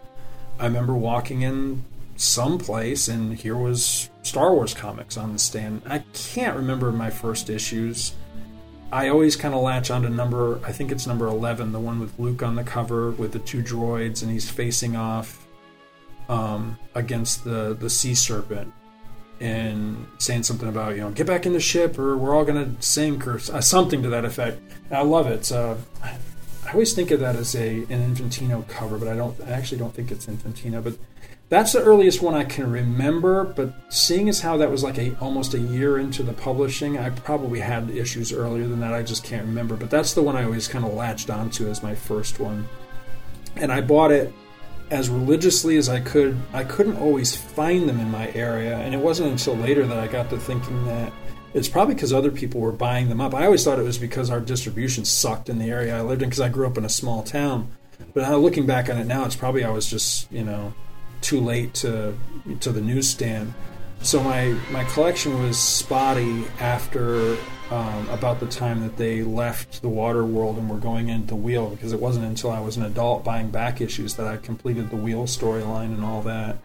[0.59, 1.85] I remember walking in
[2.17, 5.83] some place and here was Star Wars comics on the stand.
[5.87, 8.15] I can't remember my first issues.
[8.91, 12.19] I always kind of latch onto number, I think it's number 11, the one with
[12.19, 15.40] Luke on the cover with the two droids and he's facing off
[16.31, 18.73] um, against the the sea serpent
[19.41, 22.73] and saying something about you know get back in the ship or we're all gonna
[22.81, 24.61] sink or uh, something to that effect.
[24.89, 25.51] And I love it.
[25.51, 29.39] Uh, I always think of that as a an Infantino cover, but I don't.
[29.43, 30.83] I actually don't think it's Infantino.
[30.85, 30.95] But
[31.49, 33.43] that's the earliest one I can remember.
[33.43, 37.11] But seeing as how that was like a almost a year into the publishing, I
[37.11, 38.95] probably had issues earlier than that.
[38.95, 39.75] I just can't remember.
[39.75, 42.69] But that's the one I always kind of latched onto as my first one,
[43.57, 44.33] and I bought it
[44.91, 48.77] as religiously as I could, I couldn't always find them in my area.
[48.79, 51.13] And it wasn't until later that I got to thinking that
[51.55, 53.35] it's probably because other people were buying them up.
[53.35, 56.29] I always thought it was because our distribution sucked in the area I lived in
[56.29, 57.71] because I grew up in a small town.
[58.15, 60.73] But now looking back on it now, it's probably I was just, you know,
[61.21, 62.15] too late to
[62.61, 63.53] to the newsstand.
[64.03, 67.37] So my my collection was spotty after
[67.71, 71.71] um, about the time that they left the water world and were going into Wheel
[71.71, 74.97] because it wasn't until I was an adult buying back issues that I completed the
[74.97, 76.59] Wheel storyline and all that.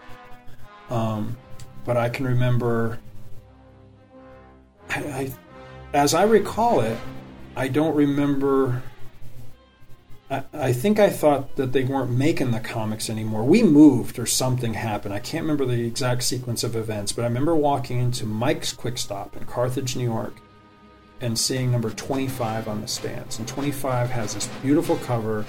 [0.89, 1.37] Um,
[1.85, 2.99] but I can remember,
[4.89, 5.33] I, I,
[5.93, 6.97] as I recall it,
[7.55, 8.81] I don't remember.
[10.31, 13.43] I, I think I thought that they weren't making the comics anymore.
[13.43, 15.13] We moved or something happened.
[15.13, 18.97] I can't remember the exact sequence of events, but I remember walking into Mike's Quick
[18.97, 20.41] Stop in Carthage, New York,
[21.21, 23.39] and seeing number 25 on the stands.
[23.39, 25.45] And 25 has this beautiful cover.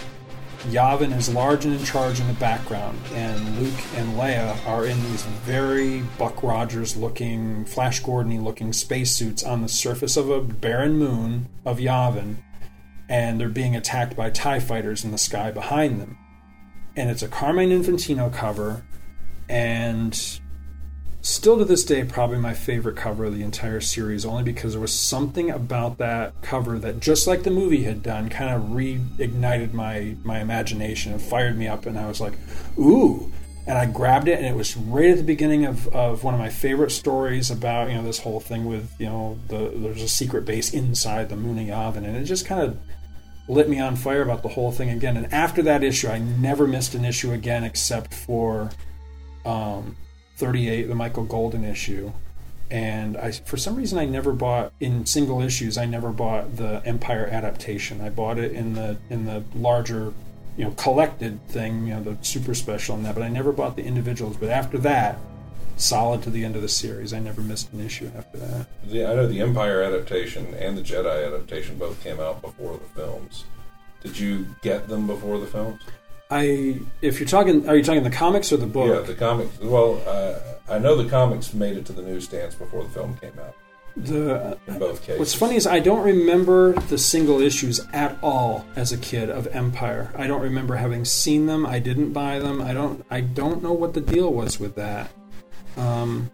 [0.68, 5.00] Yavin is large and in charge in the background, and Luke and Leia are in
[5.04, 10.96] these very Buck Rogers looking, Flash Gordon looking spacesuits on the surface of a barren
[10.96, 12.36] moon of Yavin,
[13.08, 16.18] and they're being attacked by TIE fighters in the sky behind them.
[16.96, 18.84] And it's a Carmine Infantino cover,
[19.48, 20.40] and
[21.26, 24.80] still to this day probably my favorite cover of the entire series only because there
[24.80, 29.72] was something about that cover that just like the movie had done kind of reignited
[29.72, 32.34] my my imagination and fired me up and i was like
[32.78, 33.32] ooh
[33.66, 36.38] and i grabbed it and it was right at the beginning of, of one of
[36.38, 40.08] my favorite stories about you know this whole thing with you know the there's a
[40.08, 42.78] secret base inside the moon of yavin and it just kind of
[43.48, 45.16] lit me on fire about the whole thing again.
[45.16, 48.70] And after that issue, I never missed an issue again except for
[49.44, 49.94] um,
[50.36, 52.12] 38, the Michael Golden issue.
[52.70, 55.78] And I, for some reason, I never bought in single issues.
[55.78, 58.00] I never bought the Empire adaptation.
[58.00, 60.12] I bought it in the in the larger,
[60.56, 63.14] you know, collected thing, you know, the super special and that.
[63.14, 64.36] But I never bought the individuals.
[64.36, 65.18] But after that,
[65.76, 67.12] solid to the end of the series.
[67.12, 68.66] I never missed an issue after that.
[68.84, 73.44] I know the Empire adaptation and the Jedi adaptation both came out before the films.
[74.02, 75.82] Did you get them before the films?
[76.30, 78.88] I, if you're talking, are you talking the comics or the book?
[78.88, 79.58] Yeah, the comics.
[79.60, 80.38] Well, uh,
[80.72, 83.54] I know the comics made it to the newsstands before the film came out.
[83.96, 85.18] The In both cases.
[85.18, 89.46] What's funny is I don't remember the single issues at all as a kid of
[89.48, 90.12] Empire.
[90.16, 91.64] I don't remember having seen them.
[91.64, 92.60] I didn't buy them.
[92.60, 93.06] I don't.
[93.10, 95.10] I don't know what the deal was with that.
[95.78, 96.30] Um,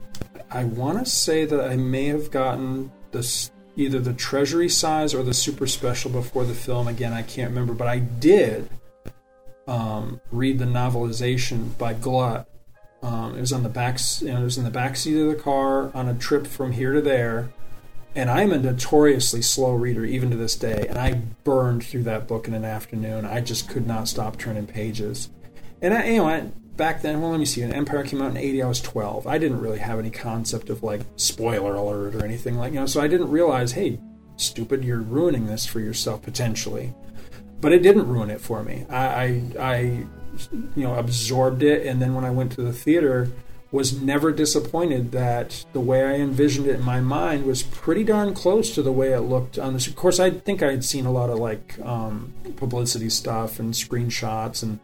[0.51, 5.23] I want to say that I may have gotten this either the treasury size or
[5.23, 6.89] the super special before the film.
[6.89, 8.69] Again, I can't remember, but I did
[9.67, 12.49] um, read the novelization by Glut.
[13.03, 13.99] Um, it was on the back.
[14.21, 16.73] You know, it was in the back seat of the car on a trip from
[16.73, 17.51] here to there.
[18.15, 20.87] And I'm a notoriously slow reader even to this day.
[20.89, 23.25] And I burned through that book in an afternoon.
[23.25, 25.31] I just could not stop turning pages.
[25.81, 26.41] And I, you know, I,
[26.77, 27.63] back then, well, let me see.
[27.63, 28.63] An Empire came out in '80.
[28.63, 29.27] I was 12.
[29.27, 32.87] I didn't really have any concept of like spoiler alert or anything like you know.
[32.87, 33.99] So I didn't realize, hey,
[34.37, 36.95] stupid, you're ruining this for yourself potentially.
[37.63, 38.85] But it didn't ruin it for me.
[38.91, 39.25] I, I,
[39.59, 39.79] I
[40.77, 43.31] you know, absorbed it, and then when I went to the theater,
[43.71, 48.35] was never disappointed that the way I envisioned it in my mind was pretty darn
[48.35, 49.87] close to the way it looked on this.
[49.87, 53.73] Of course, I think I had seen a lot of like um, publicity stuff and
[53.73, 54.79] screenshots, and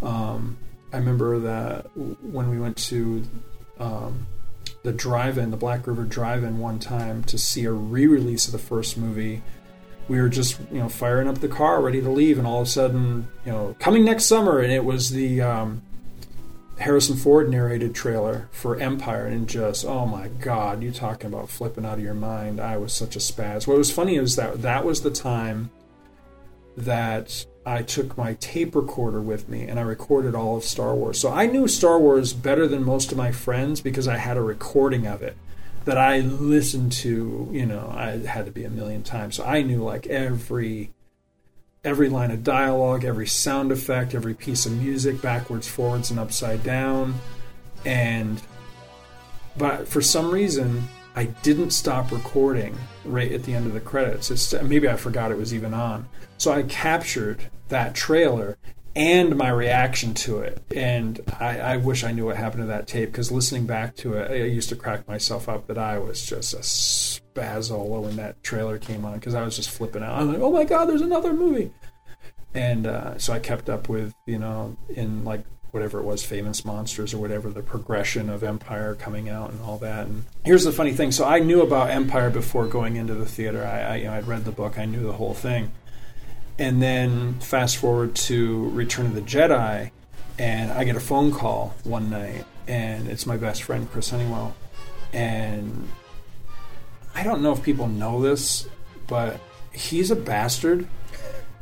[0.00, 0.56] um,
[0.92, 3.24] I remember that when we went to
[3.78, 4.26] um,
[4.84, 8.96] the drive-in, the Black River Drive-in, one time to see a re-release of the first
[8.96, 9.42] movie.
[10.08, 12.66] We were just, you know, firing up the car, ready to leave, and all of
[12.66, 15.82] a sudden, you know, coming next summer, and it was the um,
[16.78, 21.86] Harrison Ford narrated trailer for Empire, and just, oh my God, you talking about flipping
[21.86, 22.60] out of your mind?
[22.60, 23.66] I was such a spaz.
[23.66, 25.70] What was funny is that that was the time
[26.76, 31.18] that I took my tape recorder with me and I recorded all of Star Wars.
[31.18, 34.42] So I knew Star Wars better than most of my friends because I had a
[34.42, 35.36] recording of it
[35.84, 39.36] that I listened to, you know, I had to be a million times.
[39.36, 40.90] So I knew like every
[41.84, 46.62] every line of dialogue, every sound effect, every piece of music backwards, forwards and upside
[46.62, 47.14] down.
[47.84, 48.40] And
[49.56, 50.84] but for some reason
[51.16, 54.30] I didn't stop recording right at the end of the credits.
[54.30, 56.08] It's, maybe I forgot it was even on.
[56.38, 58.56] So I captured that trailer
[58.96, 60.62] and my reaction to it.
[60.74, 64.14] And I, I wish I knew what happened to that tape because listening back to
[64.14, 68.42] it, I used to crack myself up that I was just a spazzola when that
[68.42, 70.20] trailer came on because I was just flipping out.
[70.20, 71.72] I'm like, oh my God, there's another movie.
[72.54, 76.64] And uh, so I kept up with, you know, in like whatever it was, Famous
[76.64, 80.06] Monsters or whatever, the progression of Empire coming out and all that.
[80.06, 83.64] And here's the funny thing: so I knew about Empire before going into the theater.
[83.64, 85.72] I, I you know, I'd read the book, I knew the whole thing.
[86.58, 89.90] And then fast forward to Return of the Jedi,
[90.38, 94.54] and I get a phone call one night, and it's my best friend Chris Honeywell,
[95.12, 95.88] and
[97.14, 98.68] I don't know if people know this,
[99.06, 99.40] but
[99.72, 100.86] he's a bastard,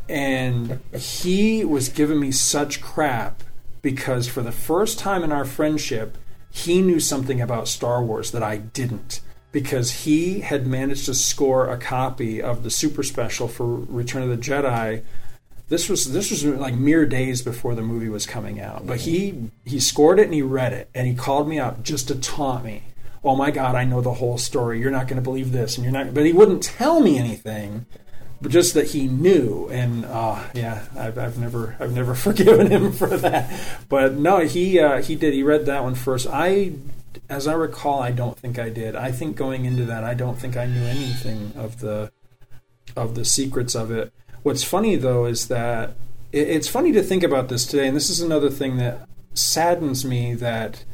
[0.09, 3.43] and he was giving me such crap
[3.83, 6.17] because for the first time in our friendship,
[6.51, 9.21] he knew something about Star Wars that I didn't.
[9.53, 14.31] Because he had managed to score a copy of the super special for Return of
[14.31, 15.03] the Jedi.
[15.69, 18.87] This was this was like mere days before the movie was coming out.
[18.87, 22.09] But he he scored it and he read it and he called me up just
[22.09, 22.83] to taunt me.
[23.25, 24.81] Oh my God, I know the whole story.
[24.81, 26.13] You're not going to believe this, and you're not.
[26.13, 27.87] But he wouldn't tell me anything
[28.43, 32.93] but just that he knew and uh, yeah I've, I've never I've never forgiven him
[32.93, 33.51] for that
[33.89, 36.73] but no he uh, he did he read that one first I
[37.29, 38.97] as I recall I don't think I did.
[38.97, 42.13] I think going into that I don't think I knew anything of the
[42.97, 44.13] of the secrets of it.
[44.43, 45.95] What's funny though is that
[46.33, 50.05] it, it's funny to think about this today and this is another thing that saddens
[50.05, 50.85] me that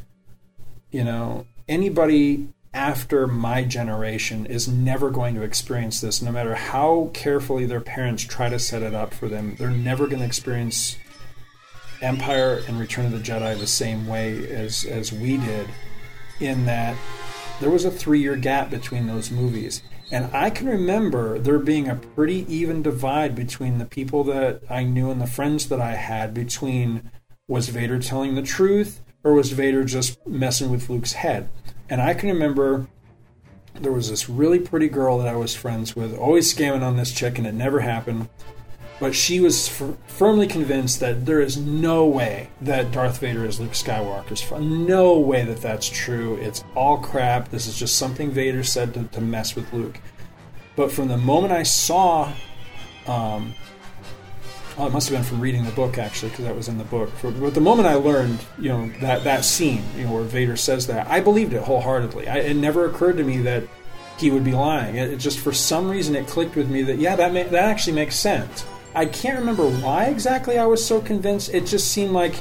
[0.91, 7.09] you know anybody after my generation is never going to experience this, no matter how
[7.13, 9.55] carefully their parents try to set it up for them.
[9.57, 10.95] They're never going to experience
[12.01, 15.67] Empire and Return of the Jedi the same way as, as we did,
[16.39, 16.95] in that
[17.59, 19.81] there was a three year gap between those movies.
[20.11, 24.83] And I can remember there being a pretty even divide between the people that I
[24.83, 27.11] knew and the friends that I had between
[27.47, 31.49] was Vader telling the truth or was Vader just messing with Luke's head?
[31.89, 32.87] And I can remember
[33.75, 37.13] there was this really pretty girl that I was friends with, always scamming on this
[37.13, 38.29] chick, and it never happened.
[38.99, 43.59] But she was f- firmly convinced that there is no way that Darth Vader is
[43.59, 44.63] Luke Skywalker's father.
[44.63, 46.35] No way that that's true.
[46.35, 47.49] It's all crap.
[47.49, 49.99] This is just something Vader said to, to mess with Luke.
[50.75, 52.33] But from the moment I saw,
[53.07, 53.53] um,
[54.77, 56.83] oh, it must have been from reading the book actually, because that was in the
[56.85, 57.09] book.
[57.17, 60.57] For, but the moment I learned, you know, that that scene, you know, where Vader
[60.57, 62.27] says that, I believed it wholeheartedly.
[62.27, 63.63] I, it never occurred to me that
[64.17, 64.95] he would be lying.
[64.97, 67.93] It, it just for some reason it clicked with me that yeah, that that actually
[67.93, 68.65] makes sense.
[68.95, 71.53] I can't remember why exactly I was so convinced.
[71.53, 72.33] It just seemed like,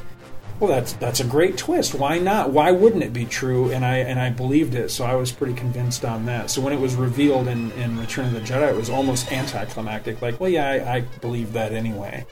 [0.61, 1.94] well, that's that's a great twist.
[1.94, 2.51] Why not?
[2.51, 3.70] Why wouldn't it be true?
[3.70, 6.51] And I and I believed it, so I was pretty convinced on that.
[6.51, 10.20] So when it was revealed in, in Return of the Jedi, it was almost anticlimactic.
[10.20, 12.26] Like, well, yeah, I, I believed that anyway.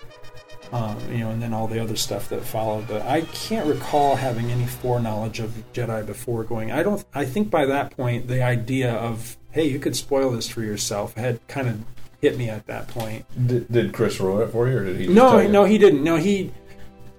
[0.72, 2.88] Um, you know, and then all the other stuff that followed.
[2.88, 6.72] But I can't recall having any foreknowledge of Jedi before going.
[6.72, 7.04] I don't.
[7.14, 11.14] I think by that point, the idea of hey, you could spoil this for yourself
[11.14, 11.84] had kind of
[12.20, 13.24] hit me at that point.
[13.46, 15.04] Did, did Chris ruin it for you, or did he?
[15.06, 15.48] Just No, you?
[15.48, 16.02] no, he didn't.
[16.04, 16.52] No, he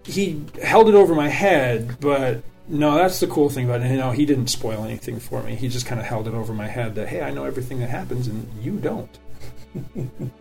[0.03, 3.91] he held it over my head, but no, that's the cool thing about it.
[3.91, 5.55] You know, he didn't spoil anything for me.
[5.55, 7.89] He just kind of held it over my head that hey, I know everything that
[7.89, 9.17] happens, and you don't.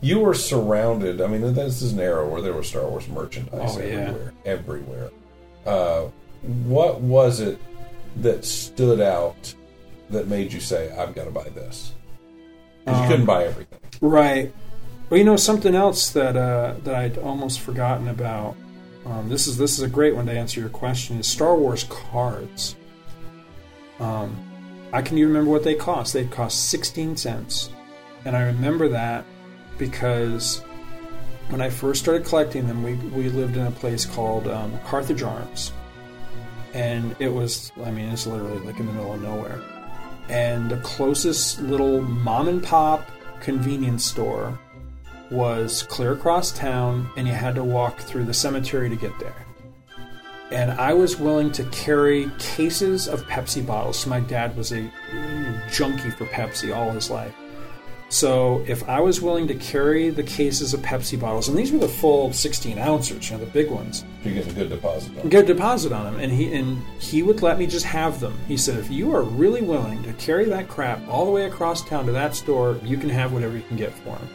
[0.00, 1.20] You were surrounded.
[1.20, 3.84] I mean, this is an era where there was Star Wars merchandise Oh, yeah.
[3.84, 4.32] everywhere.
[4.44, 5.10] Everywhere.
[5.66, 6.02] Uh,
[6.66, 7.58] what was it
[8.18, 9.52] that stood out
[10.10, 11.94] that made you say, "I've got to buy this"?
[12.86, 13.78] 'Cause you Um, couldn't buy everything.
[14.00, 14.52] Right.
[15.10, 18.56] Well, you know something else that uh, that I'd almost forgotten about.
[19.06, 21.18] Um, this is this is a great one to answer your question.
[21.18, 22.76] Is Star Wars cards?
[23.98, 24.36] Um,
[24.92, 26.12] I can even remember what they cost.
[26.12, 27.70] They cost sixteen cents,
[28.24, 29.24] and I remember that
[29.78, 30.62] because
[31.48, 35.22] when I first started collecting them, we we lived in a place called um, Carthage
[35.22, 35.72] Arms,
[36.74, 39.62] and it was I mean it's literally like in the middle of nowhere,
[40.28, 43.10] and the closest little mom and pop
[43.40, 44.58] convenience store
[45.30, 49.46] was clear across town, and you had to walk through the cemetery to get there.
[50.50, 53.98] And I was willing to carry cases of Pepsi bottles.
[53.98, 54.90] So my dad was a
[55.70, 57.34] junkie for Pepsi all his life.
[58.10, 61.78] So if I was willing to carry the cases of Pepsi bottles, and these were
[61.78, 65.28] the full 16 ounces, you know, the big ones, You're getting a good deposit on.
[65.28, 68.38] get a deposit on them, and he and he would let me just have them.
[68.48, 71.84] He said, if you are really willing to carry that crap all the way across
[71.84, 74.28] town to that store, you can have whatever you can get for him.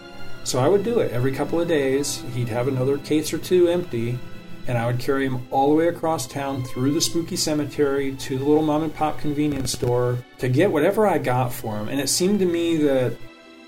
[0.44, 2.22] So I would do it every couple of days.
[2.36, 4.20] He'd have another case or two empty,
[4.68, 8.38] and I would carry him all the way across town through the spooky cemetery to
[8.38, 11.88] the little mom and pop convenience store to get whatever I got for him.
[11.90, 13.18] And it seemed to me that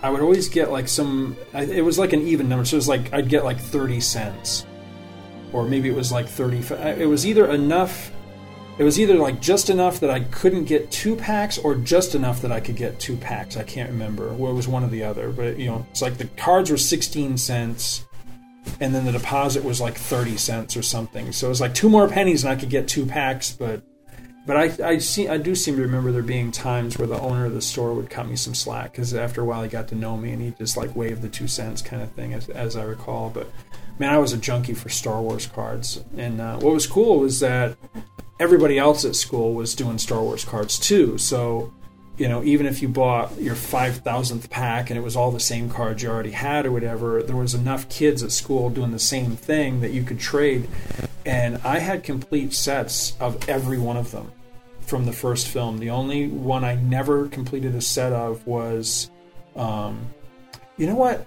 [0.02, 1.36] I would always get like some.
[1.54, 4.66] It was like an even number, so it was like I'd get like thirty cents
[5.56, 6.58] or maybe it was like 30
[7.00, 8.12] it was either enough
[8.78, 12.42] it was either like just enough that i couldn't get two packs or just enough
[12.42, 15.04] that i could get two packs i can't remember well, it was one or the
[15.04, 18.06] other but you know it's like the cards were 16 cents
[18.82, 21.90] and then the deposit was like 30 cents or something so it was like two
[21.90, 23.82] more pennies and i could get two packs but
[24.46, 27.46] but I, I see I do seem to remember there being times where the owner
[27.46, 29.96] of the store would cut me some slack because after a while he got to
[29.96, 32.76] know me and he just like waved the two cents kind of thing as, as
[32.76, 33.30] I recall.
[33.32, 33.50] But
[33.98, 37.40] man, I was a junkie for Star Wars cards, and uh, what was cool was
[37.40, 37.76] that
[38.40, 41.18] everybody else at school was doing Star Wars cards too.
[41.18, 41.74] So
[42.18, 45.40] you know, even if you bought your five thousandth pack and it was all the
[45.40, 49.00] same cards you already had or whatever, there was enough kids at school doing the
[49.00, 50.70] same thing that you could trade.
[51.26, 54.32] And I had complete sets of every one of them
[54.86, 55.80] from the first film.
[55.80, 59.10] The only one I never completed a set of was,
[59.56, 60.08] um,
[60.78, 61.26] you know what?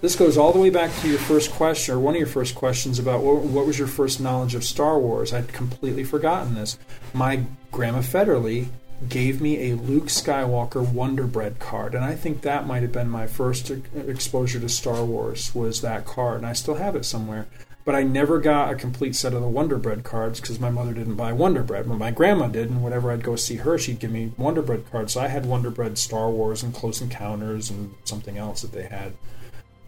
[0.00, 2.56] This goes all the way back to your first question, or one of your first
[2.56, 5.32] questions about what, what was your first knowledge of Star Wars.
[5.32, 6.76] I'd completely forgotten this.
[7.14, 8.66] My grandma Federley
[9.08, 13.08] gave me a Luke Skywalker Wonder Bread card, and I think that might have been
[13.08, 15.54] my first exposure to Star Wars.
[15.54, 17.46] Was that card, and I still have it somewhere.
[17.84, 20.94] But I never got a complete set of the Wonder Bread cards because my mother
[20.94, 22.70] didn't buy Wonder Bread, but my grandma did.
[22.70, 25.14] And whenever I'd go see her, she'd give me Wonder Bread cards.
[25.14, 28.84] So I had Wonder Bread Star Wars and Close Encounters and something else that they
[28.84, 29.14] had.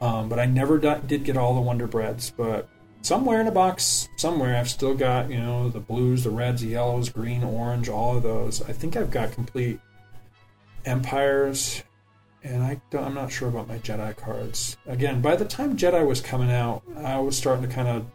[0.01, 2.30] Um, but I never did get all the Wonder Breads.
[2.30, 2.68] But
[3.03, 6.68] somewhere in a box, somewhere, I've still got you know the blues, the reds, the
[6.68, 8.61] yellows, green, orange, all of those.
[8.62, 9.78] I think I've got complete
[10.84, 11.82] empires,
[12.45, 14.76] and I don't, I'm not sure about my Jedi cards.
[14.86, 18.07] Again, by the time Jedi was coming out, I was starting to kind of,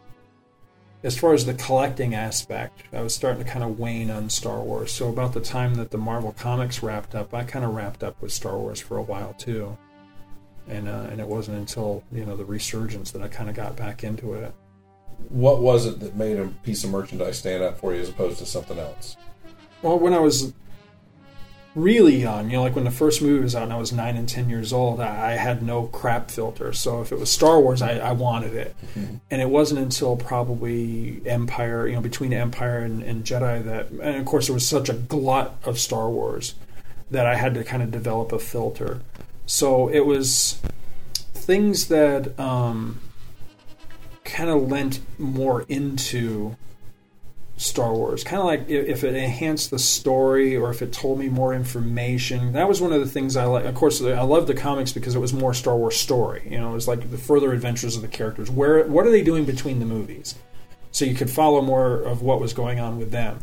[1.02, 4.60] as far as the collecting aspect, I was starting to kind of wane on Star
[4.60, 4.92] Wars.
[4.92, 8.22] So about the time that the Marvel comics wrapped up, I kind of wrapped up
[8.22, 9.76] with Star Wars for a while too.
[10.68, 13.76] And, uh, and it wasn't until you know the resurgence that I kind of got
[13.76, 14.54] back into it.
[15.28, 18.38] What was it that made a piece of merchandise stand out for you as opposed
[18.38, 19.16] to something else?
[19.82, 20.52] Well, when I was
[21.74, 24.16] really young, you know, like when the first movie was out and I was nine
[24.16, 26.72] and ten years old, I, I had no crap filter.
[26.72, 28.74] So if it was Star Wars, I, I wanted it.
[28.94, 29.16] Mm-hmm.
[29.30, 34.16] And it wasn't until probably Empire, you know, between Empire and, and Jedi that, and
[34.16, 36.54] of course, there was such a glut of Star Wars
[37.10, 39.00] that I had to kind of develop a filter.
[39.46, 40.60] So it was
[41.16, 43.00] things that um,
[44.24, 46.56] kind of lent more into
[47.60, 48.24] Star Wars.
[48.24, 52.52] Kind of like if it enhanced the story or if it told me more information.
[52.52, 53.66] That was one of the things I like.
[53.66, 56.48] Of course, I love the comics because it was more Star Wars story.
[56.50, 58.50] You know, it was like the further adventures of the characters.
[58.50, 60.36] Where what are they doing between the movies?
[60.90, 63.40] So you could follow more of what was going on with them.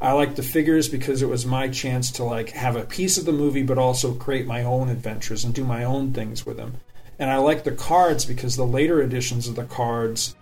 [0.00, 3.26] I liked the figures because it was my chance to like have a piece of
[3.26, 6.78] the movie, but also create my own adventures and do my own things with them.
[7.18, 10.34] And I liked the cards because the later editions of the cards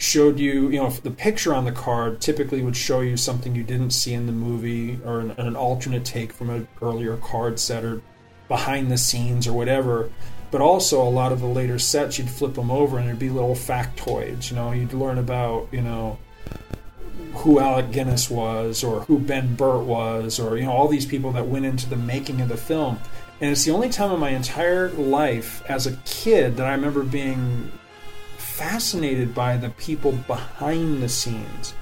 [0.00, 3.62] showed you, you know, the picture on the card typically would show you something you
[3.62, 7.84] didn't see in the movie or an, an alternate take from an earlier card set
[7.84, 8.00] or
[8.48, 10.10] behind the scenes or whatever.
[10.50, 13.28] But also, a lot of the later sets, you'd flip them over and there'd be
[13.28, 14.50] little factoids.
[14.50, 16.18] You know, you'd learn about, you know,
[17.34, 21.30] who Alec Guinness was or who Ben Burtt was or, you know, all these people
[21.32, 22.98] that went into the making of the film.
[23.42, 27.02] And it's the only time in my entire life as a kid that I remember
[27.02, 27.70] being
[28.60, 31.72] fascinated by the people behind the scenes.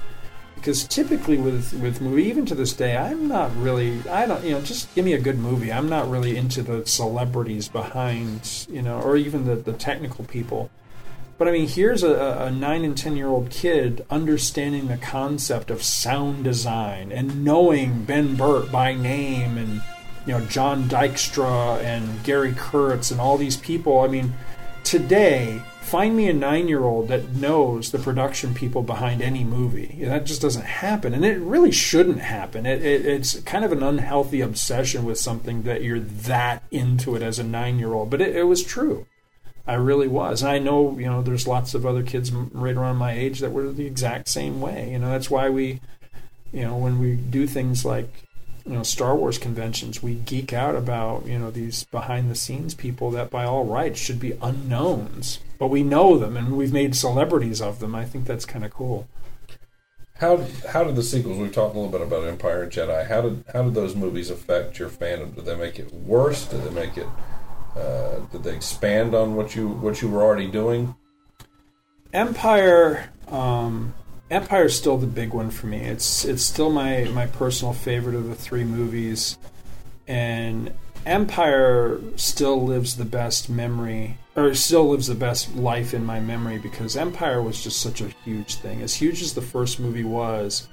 [0.55, 4.51] Because typically with with movie even to this day i'm not really i don't you
[4.51, 5.73] know just give me a good movie.
[5.73, 10.69] I'm not really into the celebrities behind you know or even the, the technical people.
[11.37, 12.13] But i mean here's a,
[12.47, 18.03] a nine and ten year old kid understanding the concept of sound design and knowing
[18.05, 19.81] ben burtt by name and
[20.25, 23.99] you know john dykstra and gary kurtz and all these people.
[23.99, 24.33] I mean
[24.83, 29.97] today find me a nine year old that knows the production people behind any movie.
[30.01, 31.13] That just doesn't happen.
[31.13, 32.65] And it really shouldn't happen.
[32.65, 37.23] It, it, it's kind of an unhealthy obsession with something that you're that into it
[37.23, 38.09] as a nine year old.
[38.11, 39.07] But it, it was true.
[39.65, 40.41] I really was.
[40.41, 43.51] And I know, you know, there's lots of other kids right around my age that
[43.51, 44.91] were the exact same way.
[44.91, 45.81] You know, that's why we,
[46.51, 48.11] you know, when we do things like
[48.69, 52.75] you know Star Wars conventions, we geek out about you know these behind the scenes
[52.75, 56.95] people that by all rights should be unknowns, but we know them and we've made
[56.95, 57.95] celebrities of them.
[57.95, 59.07] I think that's kind of cool.
[60.17, 61.39] How how did the sequels?
[61.39, 63.07] We talked a little bit about Empire and Jedi.
[63.07, 65.33] How did how did those movies affect your fandom?
[65.33, 66.45] Did they make it worse?
[66.45, 67.07] Did they make it?
[67.75, 70.95] Uh, did they expand on what you what you were already doing?
[72.13, 73.09] Empire.
[73.29, 73.95] Um,
[74.29, 75.79] Empire's still the big one for me.
[75.79, 79.37] It's it's still my my personal favorite of the three movies,
[80.07, 80.71] and
[81.05, 86.59] Empire still lives the best memory, or still lives the best life in my memory
[86.59, 88.81] because Empire was just such a huge thing.
[88.81, 90.67] As huge as the first movie was,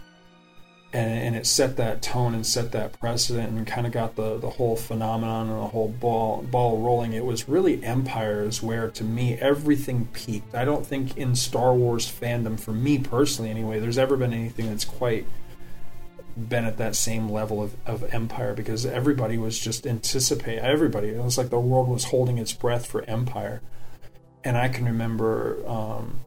[0.97, 4.39] and, and it set that tone and set that precedent and kind of got the,
[4.39, 7.13] the whole phenomenon and the whole ball ball rolling.
[7.13, 10.55] It was really Empires where to me everything peaked.
[10.55, 14.69] I don't think in Star Wars fandom, for me personally anyway, there's ever been anything
[14.69, 15.27] that's quite
[16.35, 21.09] been at that same level of, of Empire because everybody was just anticipating everybody.
[21.09, 23.61] It was like the world was holding its breath for Empire.
[24.43, 26.21] And I can remember um,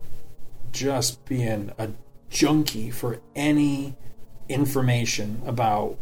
[0.72, 1.90] just being a
[2.30, 3.96] junkie for any
[4.50, 5.98] information about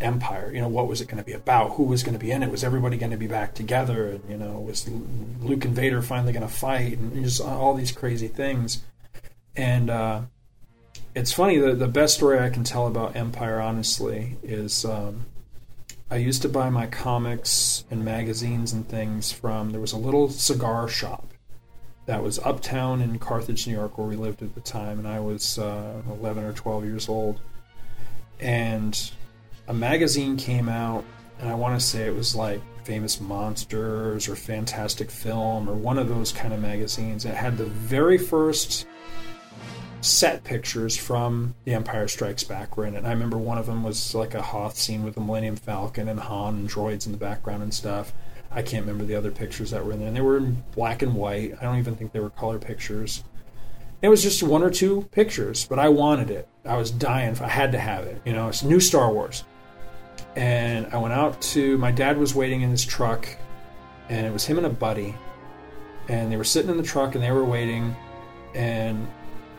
[0.00, 0.50] Empire.
[0.52, 1.72] You know, what was it going to be about?
[1.72, 2.50] Who was going to be in it?
[2.50, 4.08] Was everybody going to be back together?
[4.08, 4.88] And you know, was
[5.40, 6.98] Luke and Vader finally going to fight?
[6.98, 8.82] And just all these crazy things.
[9.56, 10.22] And uh,
[11.14, 11.58] it's funny.
[11.58, 15.26] The the best story I can tell about Empire, honestly, is um,
[16.10, 19.70] I used to buy my comics and magazines and things from.
[19.70, 21.28] There was a little cigar shop
[22.04, 25.20] that was uptown in Carthage, New York, where we lived at the time, and I
[25.20, 27.40] was uh, 11 or 12 years old
[28.40, 29.10] and
[29.68, 31.04] a magazine came out,
[31.40, 35.98] and I want to say it was like Famous Monsters or Fantastic Film or one
[35.98, 37.24] of those kind of magazines.
[37.24, 38.86] It had the very first
[40.00, 42.98] set pictures from The Empire Strikes Back were in it.
[42.98, 46.08] And I remember one of them was like a Hoth scene with the Millennium Falcon
[46.08, 48.12] and Han and droids in the background and stuff.
[48.52, 50.08] I can't remember the other pictures that were in there.
[50.08, 51.54] And they were in black and white.
[51.60, 53.24] I don't even think they were color pictures.
[54.02, 56.48] It was just one or two pictures, but I wanted it.
[56.64, 57.36] I was dying.
[57.40, 58.20] I had to have it.
[58.24, 59.44] You know, it's new Star Wars.
[60.34, 63.26] And I went out to my dad was waiting in his truck,
[64.10, 65.14] and it was him and a buddy,
[66.08, 67.96] and they were sitting in the truck and they were waiting,
[68.54, 69.06] and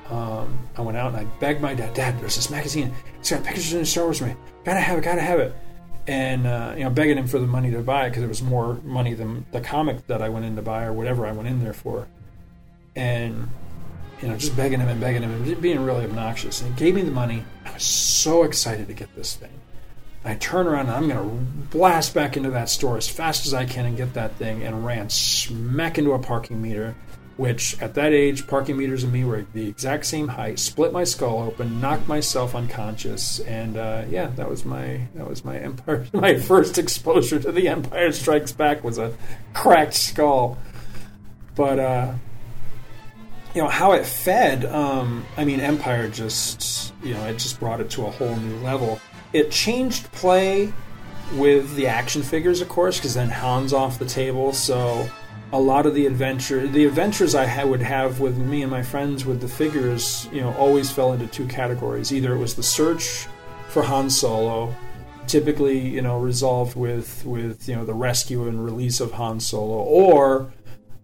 [0.10, 2.94] um, I went out and I begged my dad, Dad, there's this magazine.
[3.20, 4.22] It's got pictures of Star Wars.
[4.22, 5.56] Me, gotta have it, gotta have it.
[6.08, 8.42] And uh, you know, begging him for the money to buy it because it was
[8.42, 11.50] more money than the comic that I went in to buy or whatever I went
[11.50, 12.08] in there for.
[12.96, 13.50] And
[14.22, 16.62] you know, just begging him and begging him and being really obnoxious.
[16.62, 17.44] And he gave me the money.
[17.66, 19.52] I was so excited to get this thing.
[20.26, 23.54] I turn around and I'm going to blast back into that store as fast as
[23.54, 26.96] I can and get that thing, and ran smack into a parking meter.
[27.38, 30.58] Which at that age, parking meters and me were the exact same height.
[30.58, 35.46] Split my skull open, knocked myself unconscious, and uh, yeah, that was my that was
[35.46, 36.08] my Empire.
[36.14, 39.14] My first exposure to the Empire Strikes Back was a
[39.54, 40.58] cracked skull.
[41.54, 42.14] But uh,
[43.54, 44.66] you know how it fed.
[44.66, 48.58] Um, I mean, Empire just you know it just brought it to a whole new
[48.58, 49.00] level.
[49.34, 50.74] It changed play
[51.34, 54.54] with the action figures, of course, because then Han's off the table.
[54.54, 55.10] So
[55.52, 59.26] a lot of the adventure, the adventures I would have with me and my friends
[59.26, 62.14] with the figures, you know, always fell into two categories.
[62.14, 63.28] Either it was the search
[63.70, 64.74] for Han Solo,
[65.28, 69.78] typically you know resolved with with you know the rescue and release of Han Solo,
[69.84, 70.52] or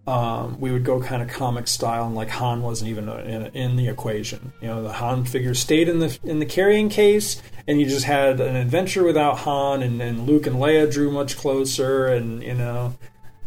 [0.06, 3.76] um, we would go kind of comic style, and like Han wasn't even in, in,
[3.76, 4.52] the equation.
[4.60, 8.04] You know, the Han figure stayed in the in the carrying case, and you just
[8.04, 12.94] had an adventure without Han, and, Luke and Leia drew much closer, and you know,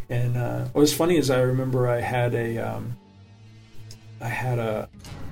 [0.09, 2.97] and uh, what was funny is I remember I had a, um,
[4.19, 4.89] I had a,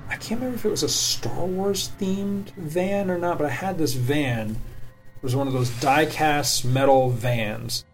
[0.08, 3.50] I can't remember if it was a Star Wars themed van or not, but I
[3.50, 4.50] had this van.
[4.50, 7.84] It was one of those die-cast metal vans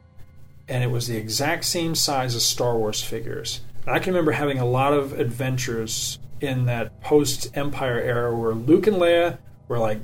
[0.73, 3.61] and it was the exact same size as Star Wars figures.
[3.85, 8.55] And I can remember having a lot of adventures in that post Empire era where
[8.55, 9.37] Luke and Leia
[9.69, 10.01] were like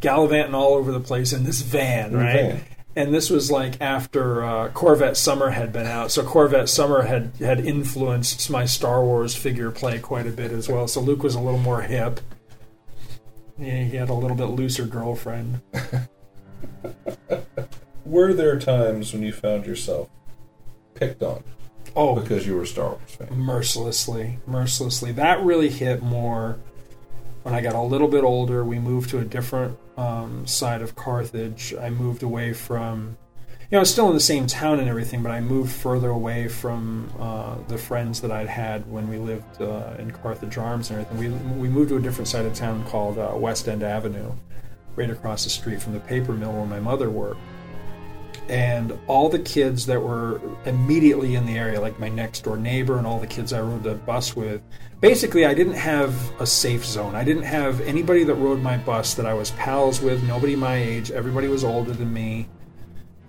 [0.00, 2.34] gallivanting all over the place in this van, right?
[2.34, 2.64] Van.
[2.96, 7.32] And this was like after uh, Corvette Summer had been out, so Corvette Summer had
[7.38, 10.86] had influenced my Star Wars figure play quite a bit as well.
[10.86, 12.20] So Luke was a little more hip.
[13.58, 15.62] Yeah, he had a little bit looser girlfriend.
[18.04, 20.08] were there times when you found yourself
[20.94, 21.42] picked on?
[21.96, 23.36] Oh, because you were a Star Wars fan.
[23.36, 25.12] Mercilessly, mercilessly.
[25.12, 26.58] That really hit more
[27.42, 28.64] when I got a little bit older.
[28.64, 31.74] We moved to a different um, side of Carthage.
[31.80, 33.16] I moved away from,
[33.60, 36.10] you know, I was still in the same town and everything, but I moved further
[36.10, 40.90] away from uh, the friends that I'd had when we lived uh, in Carthage Arms
[40.90, 41.18] and everything.
[41.18, 44.32] We we moved to a different side of town called uh, West End Avenue,
[44.96, 47.40] right across the street from the paper mill where my mother worked
[48.48, 52.98] and all the kids that were immediately in the area, like my next door neighbor
[52.98, 54.60] and all the kids I rode the bus with,
[55.00, 57.14] basically I didn't have a safe zone.
[57.14, 60.76] I didn't have anybody that rode my bus that I was pals with, nobody my
[60.76, 62.48] age, everybody was older than me.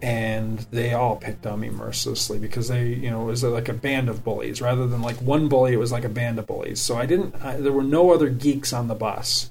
[0.01, 3.74] And they all picked on me mercilessly because they, you know, it was like a
[3.74, 5.74] band of bullies rather than like one bully.
[5.74, 6.82] It was like a band of bullies.
[6.82, 7.34] So I didn't.
[7.41, 9.49] I, there were no other geeks on the bus,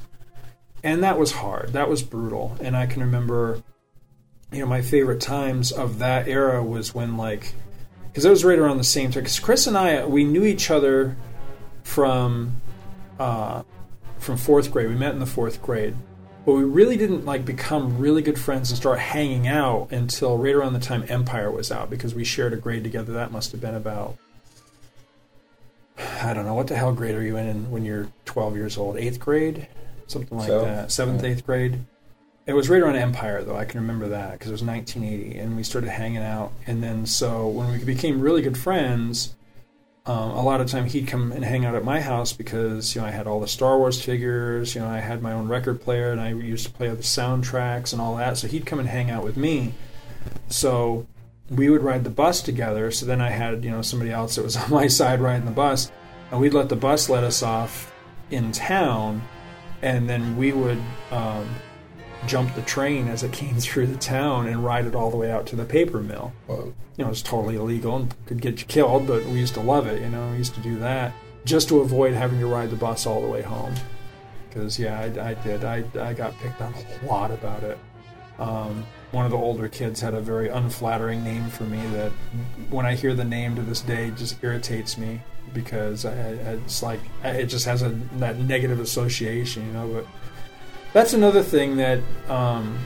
[0.84, 1.72] and that was hard.
[1.72, 2.56] That was brutal.
[2.60, 3.64] And I can remember
[4.54, 7.54] you know, my favorite times of that era was when like,
[8.08, 9.22] because it was right around the same time.
[9.22, 11.16] Because Chris and I, we knew each other
[11.82, 12.60] from
[13.18, 13.62] uh,
[14.18, 14.88] from fourth grade.
[14.88, 15.96] We met in the fourth grade,
[16.46, 20.54] but we really didn't like become really good friends and start hanging out until right
[20.54, 21.90] around the time Empire was out.
[21.90, 23.12] Because we shared a grade together.
[23.12, 24.16] That must have been about
[25.96, 28.96] I don't know what the hell grade are you in when you're 12 years old?
[28.96, 29.68] Eighth grade,
[30.06, 30.90] something like so, that.
[30.90, 31.30] Seventh, yeah.
[31.30, 31.78] eighth grade.
[32.46, 33.56] It was right around Empire, though.
[33.56, 36.52] I can remember that because it was 1980, and we started hanging out.
[36.66, 39.34] And then, so when we became really good friends,
[40.04, 43.00] um, a lot of time he'd come and hang out at my house because you
[43.00, 44.74] know I had all the Star Wars figures.
[44.74, 47.92] You know, I had my own record player, and I used to play the soundtracks
[47.92, 48.36] and all that.
[48.36, 49.72] So he'd come and hang out with me.
[50.48, 51.06] So
[51.48, 52.90] we would ride the bus together.
[52.90, 55.50] So then I had you know somebody else that was on my side riding the
[55.50, 55.90] bus,
[56.30, 57.90] and we'd let the bus let us off
[58.30, 59.22] in town,
[59.80, 60.82] and then we would.
[61.10, 61.48] Um,
[62.26, 65.30] jump the train as it came through the town and ride it all the way
[65.30, 66.32] out to the paper mill.
[66.48, 69.86] You know, it's totally illegal and could get you killed, but we used to love
[69.86, 70.00] it.
[70.00, 71.12] You know, we used to do that
[71.44, 73.74] just to avoid having to ride the bus all the way home.
[74.48, 75.64] Because yeah, I, I, did.
[75.64, 77.78] I, I got picked on a lot about it.
[78.38, 82.10] Um, one of the older kids had a very unflattering name for me that,
[82.70, 85.20] when I hear the name to this day, just irritates me
[85.52, 89.86] because I, it's like it just has a that negative association, you know.
[89.88, 90.06] But
[90.94, 92.78] that's another thing that um,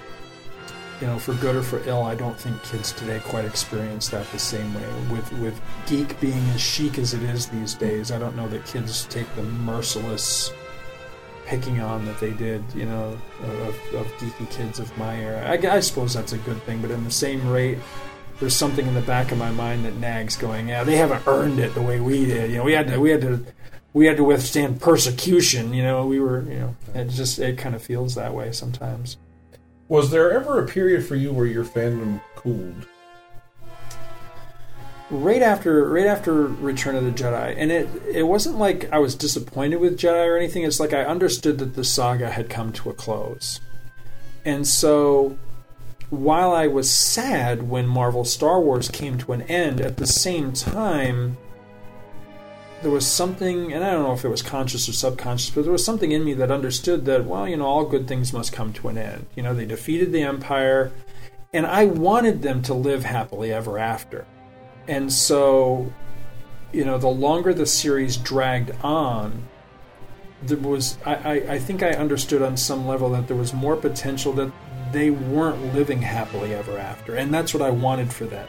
[1.00, 4.30] you know, for good or for ill, I don't think kids today quite experience that
[4.32, 4.84] the same way.
[5.10, 8.66] With with geek being as chic as it is these days, I don't know that
[8.66, 10.52] kids take the merciless
[11.46, 15.48] picking on that they did, you know, of, of geeky kids of my era.
[15.48, 17.78] I, I, suppose that's a good thing, but in the same rate,
[18.38, 21.58] there's something in the back of my mind that nags, going, "Yeah, they haven't earned
[21.60, 22.50] it the way we did.
[22.50, 23.46] You know, we had to we had to
[23.92, 25.72] we had to withstand persecution.
[25.72, 29.16] You know, we were, you know, it just it kind of feels that way sometimes.
[29.88, 32.86] Was there ever a period for you where your fandom cooled?
[35.10, 39.14] Right after, right after Return of the Jedi, and it it wasn't like I was
[39.14, 40.64] disappointed with Jedi or anything.
[40.64, 43.58] It's like I understood that the saga had come to a close,
[44.44, 45.38] and so
[46.10, 50.52] while I was sad when Marvel Star Wars came to an end, at the same
[50.52, 51.36] time,
[52.82, 55.72] there was something, and I don't know if it was conscious or subconscious, but there
[55.72, 58.72] was something in me that understood that, well, you know, all good things must come
[58.74, 59.26] to an end.
[59.34, 60.92] You know, they defeated the Empire,
[61.52, 64.26] and I wanted them to live happily ever after.
[64.86, 65.92] And so,
[66.72, 69.48] you know, the longer the series dragged on,
[70.42, 73.76] there was, I, I, I think I understood on some level that there was more
[73.76, 74.52] potential that
[74.92, 77.16] they weren't living happily ever after.
[77.16, 78.48] And that's what I wanted for them.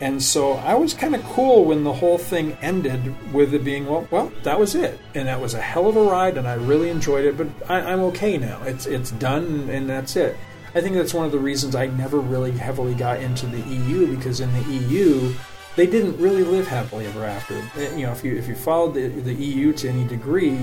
[0.00, 3.86] And so I was kind of cool when the whole thing ended with it being,
[3.86, 4.98] well, well, that was it.
[5.14, 7.92] And that was a hell of a ride, and I really enjoyed it, but I,
[7.92, 8.62] am okay now.
[8.64, 10.36] It's, it's done, and that's it.
[10.74, 14.14] I think that's one of the reasons I never really heavily got into the EU,
[14.14, 15.32] because in the EU,
[15.76, 17.56] they didn't really live happily ever after.
[17.76, 20.58] Eh, you know, if you, if you followed the, the EU to any degree,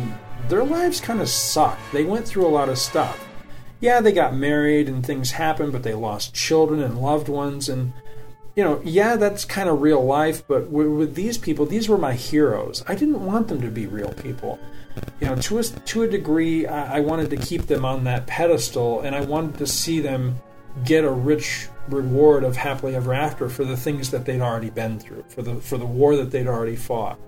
[0.47, 1.81] their lives kind of sucked.
[1.91, 3.27] They went through a lot of stuff.
[3.79, 7.93] Yeah, they got married and things happened, but they lost children and loved ones, and
[8.55, 12.13] you know, yeah, that's kind of real life, but with, these people, these were my
[12.13, 12.83] heroes.
[12.87, 14.59] I didn't want them to be real people.
[15.19, 18.27] You know, to a, to a degree, I, I wanted to keep them on that
[18.27, 20.35] pedestal, and I wanted to see them
[20.85, 24.99] get a rich reward of happily ever after for the things that they'd already been
[24.99, 27.19] through, for the for the war that they'd already fought.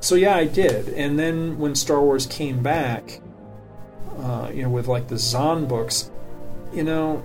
[0.00, 0.90] So yeah, I did.
[0.90, 3.20] And then when Star Wars came back,
[4.18, 6.10] uh, you know, with like the Zahn books,
[6.72, 7.22] you know,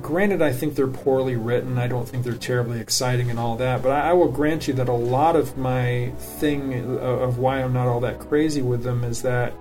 [0.00, 1.78] granted, I think they're poorly written.
[1.78, 3.82] I don't think they're terribly exciting and all that.
[3.82, 7.62] But I, I will grant you that a lot of my thing of, of why
[7.62, 9.52] I'm not all that crazy with them is that,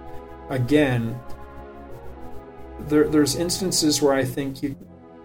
[0.49, 1.19] again,
[2.87, 4.75] there, there's instances where I think you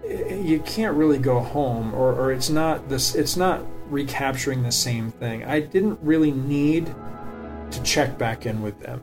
[0.05, 3.15] you can't really go home, or, or it's not this.
[3.15, 5.45] It's not recapturing the same thing.
[5.45, 6.93] I didn't really need
[7.71, 9.03] to check back in with them.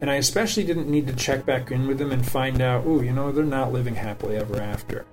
[0.00, 3.00] And I especially didn't need to check back in with them and find out, oh,
[3.00, 5.06] you know, they're not living happily ever after.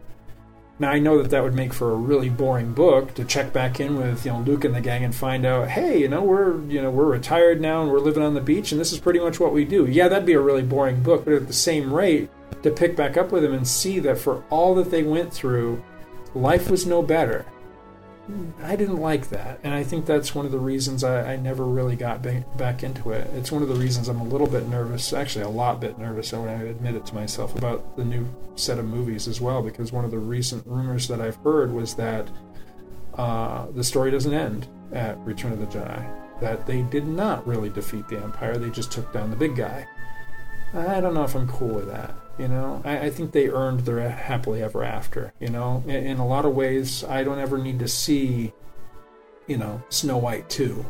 [0.78, 3.80] Now I know that that would make for a really boring book to check back
[3.80, 6.62] in with you know Luke and the gang and find out, hey, you know we're
[6.64, 9.20] you know we're retired now and we're living on the beach and this is pretty
[9.20, 9.86] much what we do.
[9.86, 12.30] Yeah, that'd be a really boring book, but at the same rate,
[12.64, 15.82] to pick back up with them and see that for all that they went through,
[16.34, 17.46] life was no better.
[18.64, 21.64] I didn't like that, and I think that's one of the reasons I, I never
[21.64, 22.26] really got
[22.58, 23.30] back into it.
[23.36, 26.34] It's one of the reasons I'm a little bit nervous, actually a lot bit nervous,
[26.34, 29.92] when I admit it to myself about the new set of movies as well, because
[29.92, 32.28] one of the recent rumors that I've heard was that
[33.14, 36.42] uh, the story doesn't end at Return of the Jedi.
[36.42, 39.88] That they did not really defeat the Empire; they just took down the big guy.
[40.74, 42.14] I don't know if I'm cool with that.
[42.38, 45.32] You know, I, I, think they earned their happily ever after.
[45.40, 48.52] You know, in, in, a lot of ways, I don't ever need to see,
[49.48, 50.86] you know, Snow White two,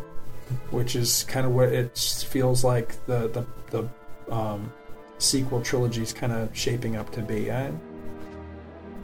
[0.71, 4.73] which is kind of what it feels like the the the um,
[5.19, 7.51] sequel trilogy is kind of shaping up to be.
[7.51, 7.71] I,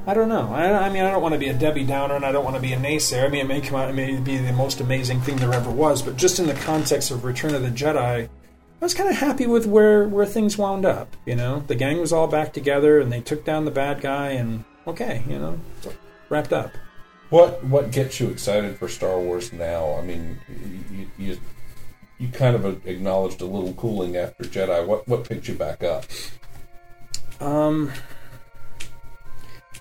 [0.07, 0.51] I don't know.
[0.51, 2.55] I, I, mean, I don't want to be a Debbie Downer, and I don't want
[2.55, 3.25] to be a naysayer.
[3.25, 5.69] I mean, it may come out, it may be the most amazing thing there ever
[5.69, 8.27] was, but just in the context of Return of the Jedi
[8.81, 11.15] I was kind of happy with where where things wound up.
[11.23, 14.29] You know, the gang was all back together, and they took down the bad guy,
[14.29, 15.59] and okay, you know,
[16.29, 16.71] wrapped up.
[17.29, 19.93] What what gets you excited for Star Wars now?
[19.97, 20.39] I mean,
[20.91, 21.37] you you,
[22.17, 24.85] you kind of acknowledged a little cooling after Jedi.
[24.87, 26.05] What what picked you back up?
[27.39, 27.91] Um,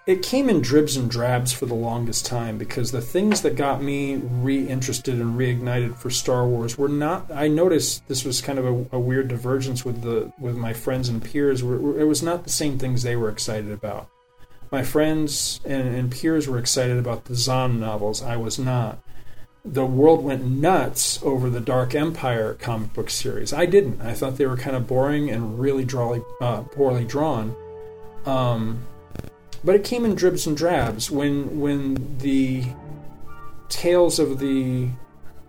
[0.07, 3.83] it came in dribs and drabs for the longest time because the things that got
[3.83, 7.31] me reinterested and reignited for Star Wars were not.
[7.31, 11.09] I noticed this was kind of a, a weird divergence with the with my friends
[11.09, 11.61] and peers.
[11.63, 14.09] It was not the same things they were excited about.
[14.73, 18.23] My friends and, and peers were excited about the Zahn novels.
[18.23, 19.03] I was not.
[19.65, 23.53] The world went nuts over the Dark Empire comic book series.
[23.53, 24.01] I didn't.
[24.01, 27.55] I thought they were kind of boring and really drawly, uh, poorly drawn.
[28.25, 28.87] Um,
[29.65, 32.65] but it came in dribs and drabs when when the
[33.69, 34.89] tales of the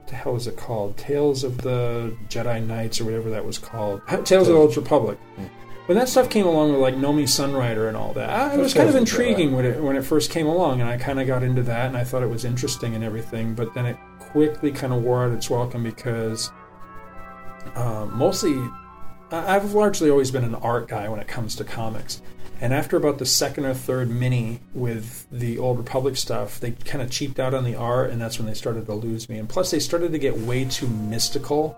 [0.08, 0.98] the hell is it called?
[0.98, 4.02] Tales of the Jedi Knights or whatever that was called.
[4.26, 5.18] Tales of the Old Republic.
[5.38, 5.46] Hmm.
[5.88, 8.74] When that stuff came along with like Nomi Sunrider and all that, I, it was
[8.74, 11.44] kind of intriguing when it when it first came along, and I kind of got
[11.44, 13.56] into that, and I thought it was interesting and everything.
[13.56, 16.52] But then it quickly kind of wore out its welcome because
[17.76, 18.56] uh, mostly
[19.32, 22.22] I've largely always been an art guy when it comes to comics.
[22.62, 27.02] And after about the second or third mini with the Old Republic stuff, they kind
[27.02, 29.40] of cheaped out on the art, and that's when they started to lose me.
[29.40, 31.76] And plus, they started to get way too mystical,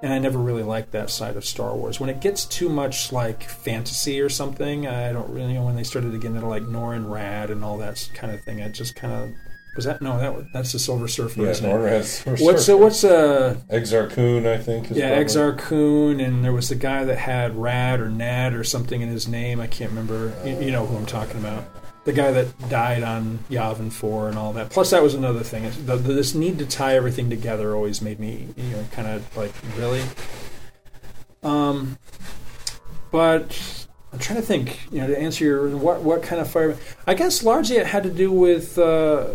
[0.00, 1.98] and I never really liked that side of Star Wars.
[1.98, 5.74] When it gets too much like fantasy or something, I don't really you know when
[5.74, 8.60] they started to get into like Norrin Radd and all that kind of thing.
[8.60, 9.30] It just kind of
[9.74, 10.18] was that no?
[10.18, 11.42] That that's the Silver Surfer.
[11.42, 12.22] Yeah, isn't Norrin has.
[12.40, 13.56] What's uh, what's uh?
[13.70, 14.90] Exar Kun, I think.
[14.90, 15.24] yeah, probably.
[15.24, 19.08] Exar Kun, and there was the guy that had Rad or Nad or something in
[19.08, 19.60] his name.
[19.60, 20.34] I can't remember.
[20.42, 21.64] Uh, you, you, know who I'm talking about.
[22.04, 24.68] the guy that died on Yavin Four and all that.
[24.68, 25.70] Plus, that was another thing.
[25.86, 29.36] The, the, this need to tie everything together always made me, you know, kind of
[29.36, 30.02] like really.
[31.42, 31.98] Um,
[33.10, 36.76] but I'm trying to think, you know, to answer your what what kind of fire.
[37.06, 38.76] I guess largely it had to do with.
[38.76, 39.28] Uh,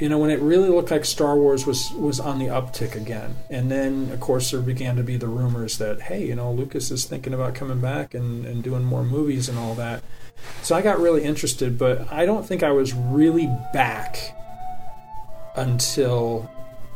[0.00, 3.36] you know, when it really looked like Star Wars was was on the uptick again,
[3.50, 6.90] and then of course there began to be the rumors that hey, you know, Lucas
[6.90, 10.02] is thinking about coming back and, and doing more movies and all that.
[10.62, 14.34] So I got really interested, but I don't think I was really back
[15.54, 16.50] until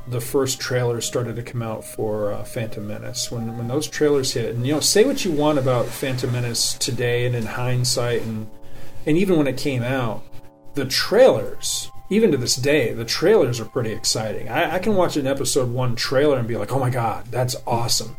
[0.09, 3.30] the first trailers started to come out for uh, Phantom Menace.
[3.30, 6.72] When when those trailers hit, and you know, say what you want about Phantom Menace
[6.72, 8.48] today and in hindsight, and
[9.05, 10.22] and even when it came out,
[10.72, 14.48] the trailers even to this day, the trailers are pretty exciting.
[14.48, 17.57] I, I, can watch an episode one trailer and be like, oh my god, that's
[17.66, 18.16] awesome.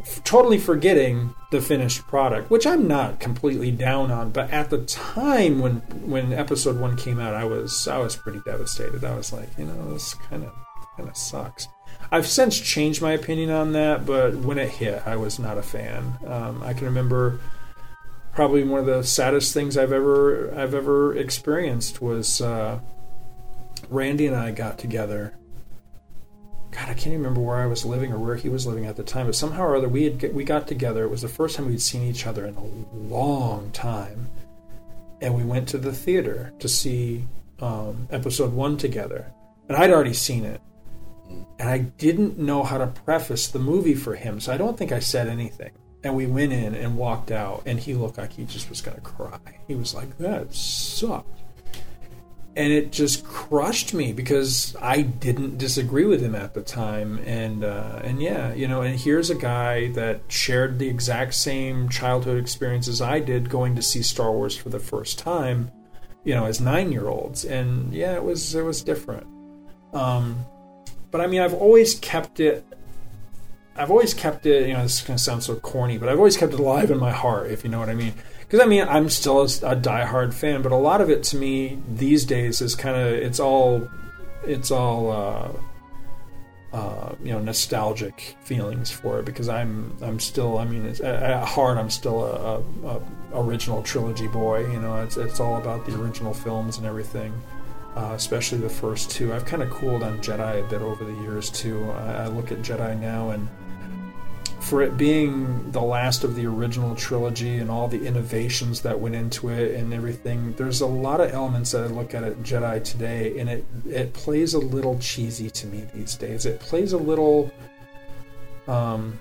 [0.00, 4.30] F- totally forgetting the finished product, which I'm not completely down on.
[4.30, 8.40] But at the time when when episode one came out, I was I was pretty
[8.44, 9.04] devastated.
[9.04, 10.52] I was like, you know, this kind of
[10.96, 11.66] kind of sucks.
[12.12, 15.62] I've since changed my opinion on that, but when it hit, I was not a
[15.62, 16.18] fan.
[16.26, 17.40] Um, I can remember
[18.32, 22.40] probably one of the saddest things I've ever I've ever experienced was.
[22.40, 22.78] Uh,
[23.90, 25.34] Randy and I got together.
[26.72, 29.02] God, I can't remember where I was living or where he was living at the
[29.02, 31.04] time, but somehow or other we had we got together.
[31.04, 34.28] It was the first time we'd seen each other in a long time,
[35.20, 37.24] and we went to the theater to see
[37.60, 39.32] um, episode one together.
[39.68, 40.60] And I'd already seen it,
[41.58, 44.92] and I didn't know how to preface the movie for him, so I don't think
[44.92, 45.72] I said anything.
[46.04, 48.96] And we went in and walked out, and he looked like he just was going
[48.96, 49.40] to cry.
[49.66, 51.45] He was like, "That sucked."
[52.56, 57.62] And it just crushed me because I didn't disagree with him at the time, and
[57.62, 62.38] uh, and yeah, you know, and here's a guy that shared the exact same childhood
[62.38, 65.70] experiences I did, going to see Star Wars for the first time,
[66.24, 69.26] you know, as nine year olds, and yeah, it was it was different.
[69.92, 70.46] Um,
[71.10, 72.64] but I mean, I've always kept it.
[73.76, 74.66] I've always kept it.
[74.66, 76.90] You know, this is going to sound so corny, but I've always kept it alive
[76.90, 78.14] in my heart, if you know what I mean
[78.46, 81.36] because I mean I'm still a, a diehard fan, but a lot of it to
[81.36, 83.88] me these days is kind of it's all
[84.44, 90.64] it's all uh, uh, you know nostalgic feelings for it because I'm I'm still I
[90.64, 94.70] mean at heart I'm still a, a, a, original trilogy boy.
[94.70, 97.32] You know it's it's all about the original films and everything.
[97.96, 99.32] Uh, especially the first two.
[99.32, 101.90] I've kind of cooled on Jedi a bit over the years too.
[101.92, 103.48] I, I look at Jedi now and
[104.66, 109.14] for it being the last of the original trilogy and all the innovations that went
[109.14, 112.82] into it and everything, there's a lot of elements that I look at at Jedi
[112.82, 116.46] today, and it it plays a little cheesy to me these days.
[116.46, 117.52] It plays a little
[118.66, 119.20] um,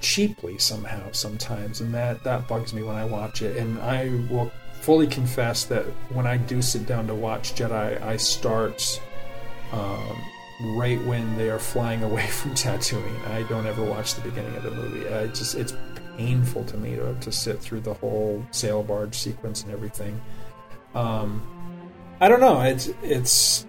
[0.00, 3.56] cheaply somehow sometimes, and that that bugs me when I watch it.
[3.56, 8.16] And I will fully confess that when I do sit down to watch Jedi, I
[8.16, 9.00] start.
[9.72, 10.16] Um,
[10.60, 13.26] right when they are flying away from Tatooine.
[13.28, 15.08] I don't ever watch the beginning of the movie.
[15.08, 15.74] I just it's
[16.16, 20.20] painful to me to, to sit through the whole sail barge sequence and everything.
[20.94, 21.42] Um,
[22.20, 22.60] I don't know.
[22.60, 23.66] It's it's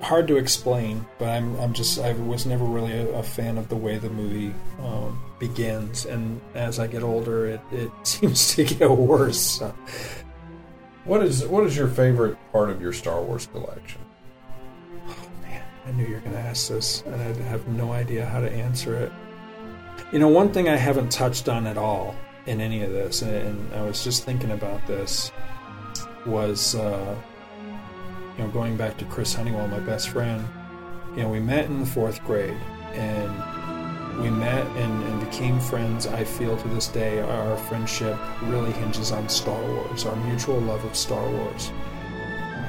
[0.00, 3.68] hard to explain, but I'm I'm just I was never really a, a fan of
[3.68, 8.64] the way the movie um, begins, and as I get older, it, it seems to
[8.64, 9.60] get worse.
[11.04, 14.05] What is what is your favorite part of your Star Wars collection?
[15.86, 18.50] I knew you were going to ask this, and I have no idea how to
[18.50, 19.12] answer it.
[20.12, 22.16] You know, one thing I haven't touched on at all
[22.46, 25.30] in any of this, and, I was just thinking about this,
[26.26, 27.14] was, uh,
[28.36, 30.44] you know, going back to Chris Honeywell, my best friend.
[31.14, 32.58] You know, we met in the fourth grade,
[32.94, 36.08] and we met and, and became friends.
[36.08, 40.84] I feel to this day our friendship really hinges on Star Wars, our mutual love
[40.84, 41.70] of Star Wars.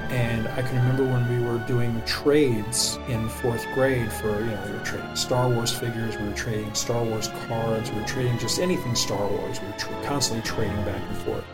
[0.09, 4.63] And I can remember when we were doing trades in fourth grade for, you know,
[4.65, 8.37] we were trading Star Wars figures, we were trading Star Wars cards, we were trading
[8.39, 9.59] just anything Star Wars.
[9.59, 11.45] We were tra- constantly trading back and forth.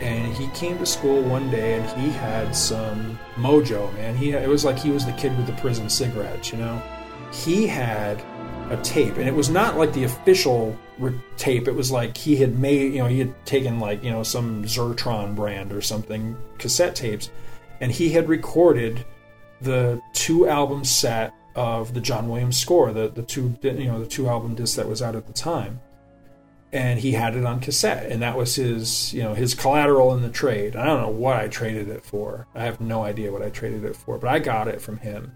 [0.00, 4.16] And he came to school one day and he had some mojo, man.
[4.16, 6.82] He it was like he was the kid with the prison cigarettes, you know.
[7.30, 8.22] He had
[8.70, 11.68] a tape, and it was not like the official re- tape.
[11.68, 14.64] It was like he had made, you know, he had taken like you know some
[14.64, 17.30] Certron brand or something cassette tapes,
[17.80, 19.04] and he had recorded
[19.60, 24.06] the two album set of the John Williams score, the the two you know the
[24.06, 25.80] two album disc that was out at the time,
[26.72, 30.22] and he had it on cassette, and that was his you know his collateral in
[30.22, 30.74] the trade.
[30.74, 32.46] I don't know what I traded it for.
[32.54, 35.32] I have no idea what I traded it for, but I got it from him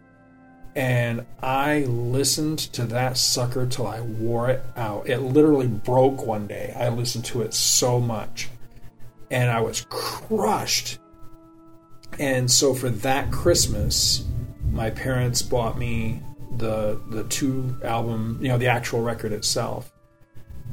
[0.78, 5.08] and I listened to that sucker till I wore it out.
[5.08, 6.72] It literally broke one day.
[6.78, 8.48] I listened to it so much,
[9.30, 10.98] and I was crushed
[12.18, 14.24] And so for that Christmas,
[14.70, 16.22] my parents bought me
[16.56, 19.92] the the two album, you know, the actual record itself.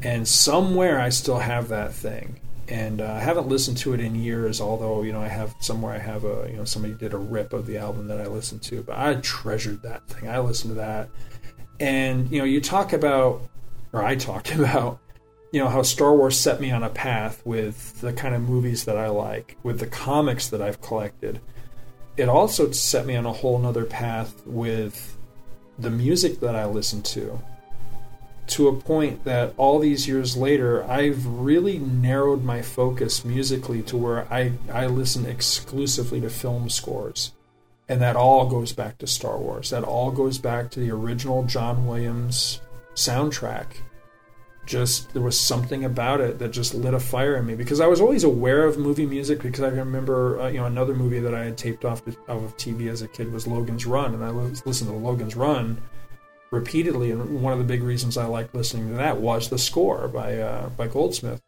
[0.01, 2.39] And somewhere I still have that thing.
[2.67, 5.93] And uh, I haven't listened to it in years, although you know I have somewhere
[5.93, 8.63] I have a you know somebody did a rip of the album that I listened
[8.63, 8.81] to.
[8.81, 10.29] But I treasured that thing.
[10.29, 11.09] I listened to that,
[11.79, 13.41] and you know you talk about,
[13.93, 14.99] or I talked about,
[15.51, 18.85] you know how Star Wars set me on a path with the kind of movies
[18.85, 21.41] that I like, with the comics that I've collected.
[22.17, 25.17] It also set me on a whole nother path with
[25.77, 27.39] the music that I listen to
[28.47, 33.97] to a point that all these years later, I've really narrowed my focus musically to
[33.97, 37.31] where I, I listen exclusively to film scores.
[37.87, 39.69] And that all goes back to Star Wars.
[39.69, 42.61] That all goes back to the original John Williams
[42.95, 43.67] soundtrack.
[44.65, 47.85] Just there was something about it that just lit a fire in me because I
[47.85, 51.35] was always aware of movie music because I remember uh, you know another movie that
[51.35, 54.89] I had taped off of TV as a kid was Logan's Run and I listened
[54.89, 55.79] to Logan's Run
[56.51, 60.07] repeatedly, and one of the big reasons I liked listening to that was the score
[60.07, 61.41] by uh, by Goldsmith.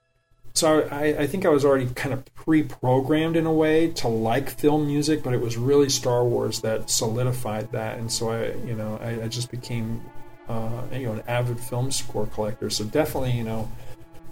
[0.54, 4.50] So I, I, think I was already kind of pre-programmed in a way to like
[4.50, 8.74] film music, but it was really Star Wars that solidified that, and so I, you
[8.74, 10.02] know, I, I just became,
[10.50, 12.72] uh, you know, an avid film score collector.
[12.72, 13.70] So definitely, you know,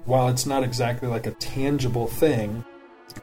[0.05, 2.65] while it's not exactly like a tangible thing,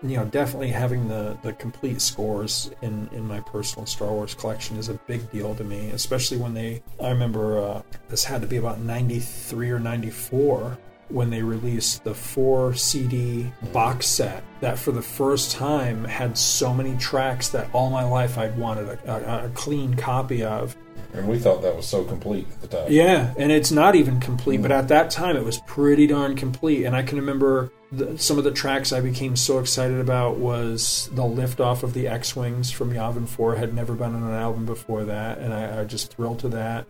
[0.02, 4.76] you know, definitely having the, the complete scores in, in my personal Star Wars collection
[4.76, 6.82] is a big deal to me, especially when they.
[7.00, 10.78] I remember uh, this had to be about 93 or 94
[11.08, 16.72] when they released the four CD box set that for the first time had so
[16.72, 20.76] many tracks that all my life I'd wanted a, a, a clean copy of.
[21.12, 22.86] And we thought that was so complete at the time.
[22.88, 24.62] Yeah, and it's not even complete, mm-hmm.
[24.62, 26.84] but at that time it was pretty darn complete.
[26.84, 31.10] And I can remember the, some of the tracks I became so excited about was
[31.12, 34.34] the lift off of the X Wings from Yavin 4 had never been on an
[34.34, 36.86] album before that, and I, I just thrilled to that.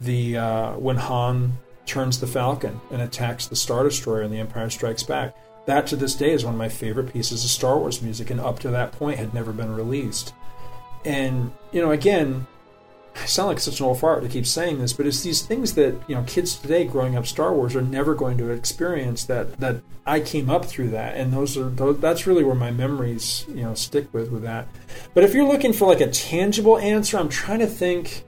[0.00, 4.70] The uh, when Han turns the Falcon and attacks the Star Destroyer in The Empire
[4.70, 5.36] Strikes Back.
[5.66, 8.40] That to this day is one of my favorite pieces of Star Wars music, and
[8.40, 10.34] up to that point had never been released.
[11.04, 12.46] And you know, again,
[13.16, 15.74] I sound like such an old fart to keep saying this, but it's these things
[15.74, 19.58] that you know kids today growing up Star Wars are never going to experience that
[19.60, 23.46] that I came up through that, and those are those, that's really where my memories
[23.48, 24.68] you know stick with with that.
[25.14, 28.24] But if you're looking for like a tangible answer, I'm trying to think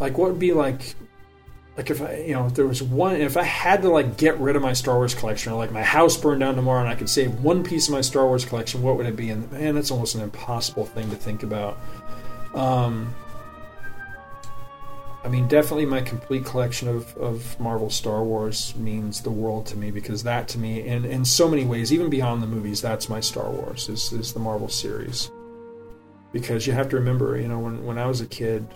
[0.00, 0.94] like what would be like
[1.76, 4.38] like if I you know if there was one if I had to like get
[4.38, 6.94] rid of my Star Wars collection or like my house burned down tomorrow and I
[6.94, 9.30] could save one piece of my Star Wars collection, what would it be?
[9.30, 11.78] And man, that's almost an impossible thing to think about.
[12.54, 13.14] Um,
[15.24, 19.76] I mean, definitely my complete collection of, of Marvel Star Wars means the world to
[19.76, 23.08] me because that to me, in, in so many ways, even beyond the movies, that's
[23.08, 25.30] my Star Wars, is, is the Marvel series.
[26.30, 28.68] Because you have to remember, you know, when, when I was a kid,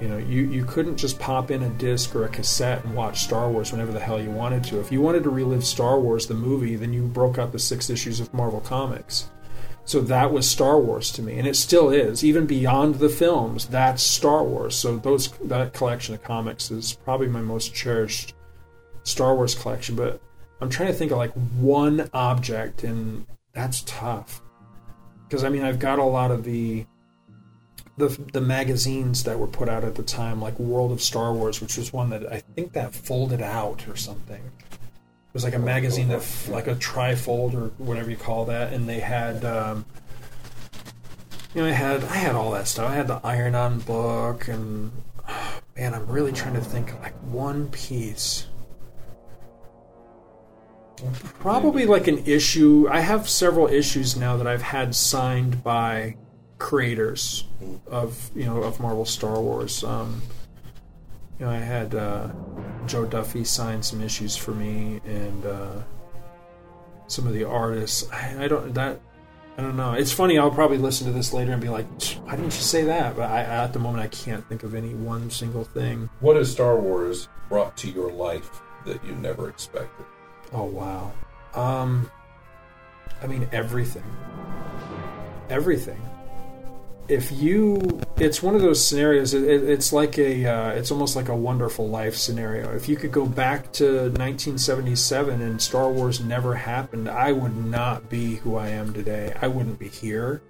[0.00, 3.22] you know, you, you couldn't just pop in a disc or a cassette and watch
[3.22, 4.80] Star Wars whenever the hell you wanted to.
[4.80, 7.90] If you wanted to relive Star Wars, the movie, then you broke out the six
[7.90, 9.30] issues of Marvel Comics.
[9.86, 12.24] So that was Star Wars to me, and it still is.
[12.24, 14.74] Even beyond the films, that's Star Wars.
[14.74, 18.34] So those that collection of comics is probably my most cherished
[19.02, 19.94] Star Wars collection.
[19.94, 20.22] But
[20.60, 24.40] I'm trying to think of like one object, and that's tough.
[25.28, 26.86] Because I mean, I've got a lot of the
[27.96, 31.60] the the magazines that were put out at the time, like World of Star Wars,
[31.60, 35.60] which was one that I think that folded out or something It was like a
[35.60, 39.44] magazine that like a trifold or whatever you call that, and they had.
[39.44, 39.84] Um,
[41.54, 42.90] you know, I had I had all that stuff.
[42.90, 44.90] I had the Iron On book, and
[45.28, 48.48] oh, man, I'm really trying to think of like one piece.
[51.38, 52.88] Probably like an issue.
[52.90, 56.16] I have several issues now that I've had signed by
[56.58, 57.44] creators
[57.86, 59.84] of you know of Marvel Star Wars.
[59.84, 60.22] Um,
[61.38, 62.28] you know, I had uh,
[62.86, 65.82] Jo Duffy sign some issues for me, and uh,
[67.06, 68.10] some of the artists.
[68.12, 69.00] I, I, don't that.
[69.58, 69.94] I don't know.
[69.94, 70.38] It's funny.
[70.38, 71.86] I'll probably listen to this later and be like,
[72.24, 74.94] "Why didn't you say that?" But I, at the moment, I can't think of any
[74.94, 76.08] one single thing.
[76.20, 80.06] What has Star Wars brought to your life that you never expected?
[80.52, 81.12] Oh wow.
[81.54, 82.10] Um,
[83.22, 84.04] I mean everything.
[85.50, 86.00] Everything
[87.08, 91.28] if you it's one of those scenarios it, it's like a uh, it's almost like
[91.28, 92.74] a wonderful life scenario.
[92.74, 98.08] If you could go back to 1977 and star wars never happened i would not
[98.08, 99.34] be who i am today.
[99.40, 100.42] I wouldn't be here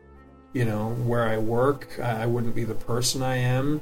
[0.52, 1.98] you know where i work.
[1.98, 3.80] I wouldn't be the person i am.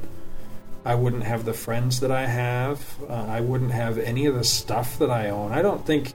[0.84, 2.82] I wouldn't have the friends that i have.
[3.08, 5.52] Uh, i wouldn't have any of the stuff that i own.
[5.52, 6.14] I don't think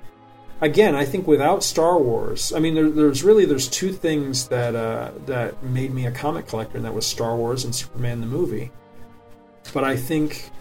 [0.61, 4.75] again, I think without Star Wars, I mean, there, there's really there's two things that
[4.75, 8.27] uh, that made me a comic collector, and that was Star Wars and Superman the
[8.27, 8.71] movie.
[9.73, 10.51] But I think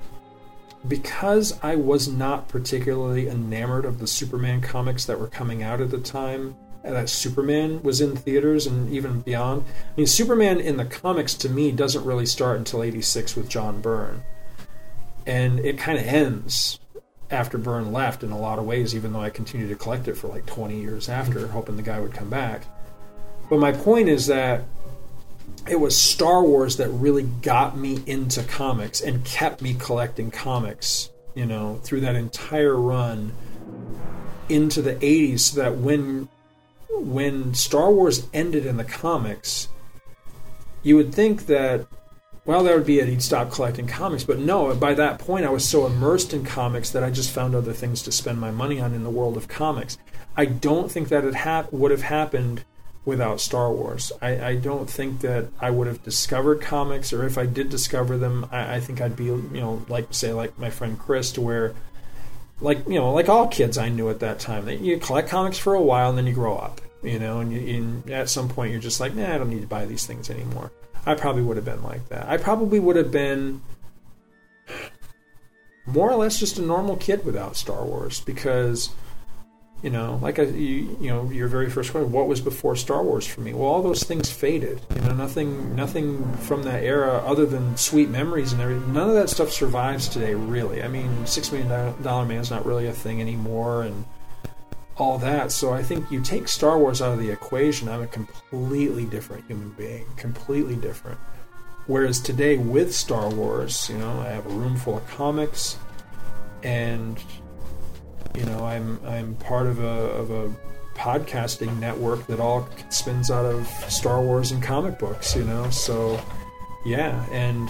[0.89, 5.91] because I was not particularly enamored of the Superman comics that were coming out at
[5.91, 9.65] the time, that Superman was in theaters and even beyond.
[9.67, 13.81] I mean, Superman in the comics to me doesn't really start until '86 with John
[13.81, 14.23] Byrne,
[15.27, 16.79] and it kind of ends
[17.31, 18.95] after Byrne left in a lot of ways.
[18.95, 21.53] Even though I continued to collect it for like 20 years after, mm-hmm.
[21.53, 22.65] hoping the guy would come back.
[23.49, 24.65] But my point is that
[25.69, 31.11] it was Star Wars that really got me into comics and kept me collecting comics.
[31.35, 33.33] You know, through that entire run
[34.49, 36.29] into the 80s, so that when
[36.89, 39.69] when Star Wars ended in the comics,
[40.83, 41.87] you would think that,
[42.47, 43.09] well, that would be it.
[43.09, 44.25] He'd stop collecting comics.
[44.25, 47.55] But no, by that point, I was so immersed in comics that I just found
[47.55, 49.99] other things to spend my money on in the world of comics.
[50.37, 52.65] I don't think that it would have happened
[53.05, 54.13] without Star Wars.
[54.21, 58.19] I, I, don't think that I would have discovered comics, or if I did discover
[58.19, 61.41] them, I, I think I'd be, you know, like, say, like my friend Chris, to
[61.41, 61.75] where
[62.61, 65.59] like you know, like all kids I knew at that time, that you collect comics
[65.59, 68.49] for a while and then you grow up you know, and, you, and at some
[68.49, 70.73] point you're just like, nah, I don't need to buy these things anymore.
[71.07, 72.29] I probably would have been like that.
[72.29, 73.63] I probably would have been
[75.87, 78.91] more or less just a normal kid without Star Wars because,
[79.85, 83.05] you know, like I, you, you know, your very first question, what was before Star
[83.05, 83.55] Wars for me?
[83.55, 84.81] Well, all those things faded.
[84.97, 88.93] You know, nothing, nothing from that era other than sweet memories and everything.
[88.93, 90.83] None of that stuff survives today, really.
[90.83, 94.05] I mean, Six Million Dollar Man's not really a thing anymore, and
[94.99, 95.53] all that.
[95.53, 99.47] So I think you take Star Wars out of the equation, I'm a completely different
[99.47, 101.19] human being, completely different.
[101.87, 105.79] Whereas today with Star Wars, you know, I have a room full of comics,
[106.63, 107.19] and
[108.35, 110.53] you know, I'm I'm part of a of a
[110.95, 115.37] podcasting network that all spins out of Star Wars and comic books.
[115.37, 116.21] You know, so
[116.85, 117.69] yeah, and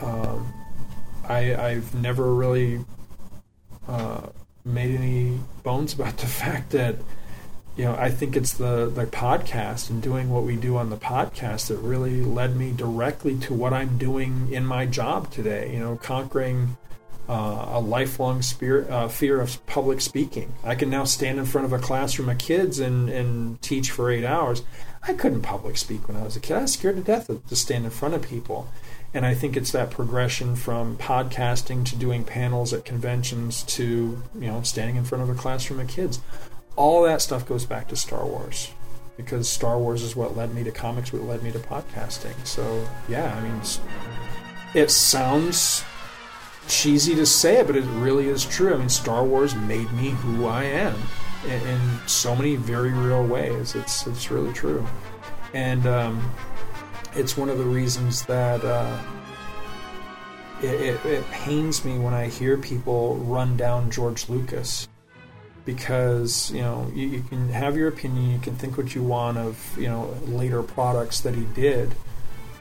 [0.00, 0.52] um,
[1.26, 2.84] I I've never really.
[3.86, 4.26] Uh,
[4.68, 6.96] made any bones about the fact that
[7.76, 10.96] you know I think it's the the podcast and doing what we do on the
[10.96, 15.72] podcast that really led me directly to what I'm doing in my job today.
[15.72, 16.76] You know, conquering
[17.28, 20.52] uh, a lifelong spirit, uh, fear of public speaking.
[20.64, 24.10] I can now stand in front of a classroom of kids and, and teach for
[24.10, 24.62] eight hours.
[25.02, 26.56] I couldn't public speak when I was a kid.
[26.56, 28.68] I was scared to death to stand in front of people.
[29.14, 34.46] And I think it's that progression from podcasting to doing panels at conventions to, you
[34.46, 36.20] know, standing in front of a classroom of kids.
[36.76, 38.70] All that stuff goes back to Star Wars
[39.16, 42.46] because Star Wars is what led me to comics, what led me to podcasting.
[42.46, 43.60] So, yeah, I mean,
[44.74, 45.84] it sounds
[46.68, 48.74] cheesy to say it, but it really is true.
[48.74, 50.94] I mean, Star Wars made me who I am
[51.46, 53.74] in, so many very real ways.
[53.74, 54.86] It's it's really true,
[55.54, 56.30] and um,
[57.14, 59.02] it's one of the reasons that uh,
[60.62, 64.88] it, it, it, pains me when I hear people run down George Lucas
[65.64, 69.38] because you know you, you, can have your opinion, you can think what you want
[69.38, 71.94] of you know later products that he did,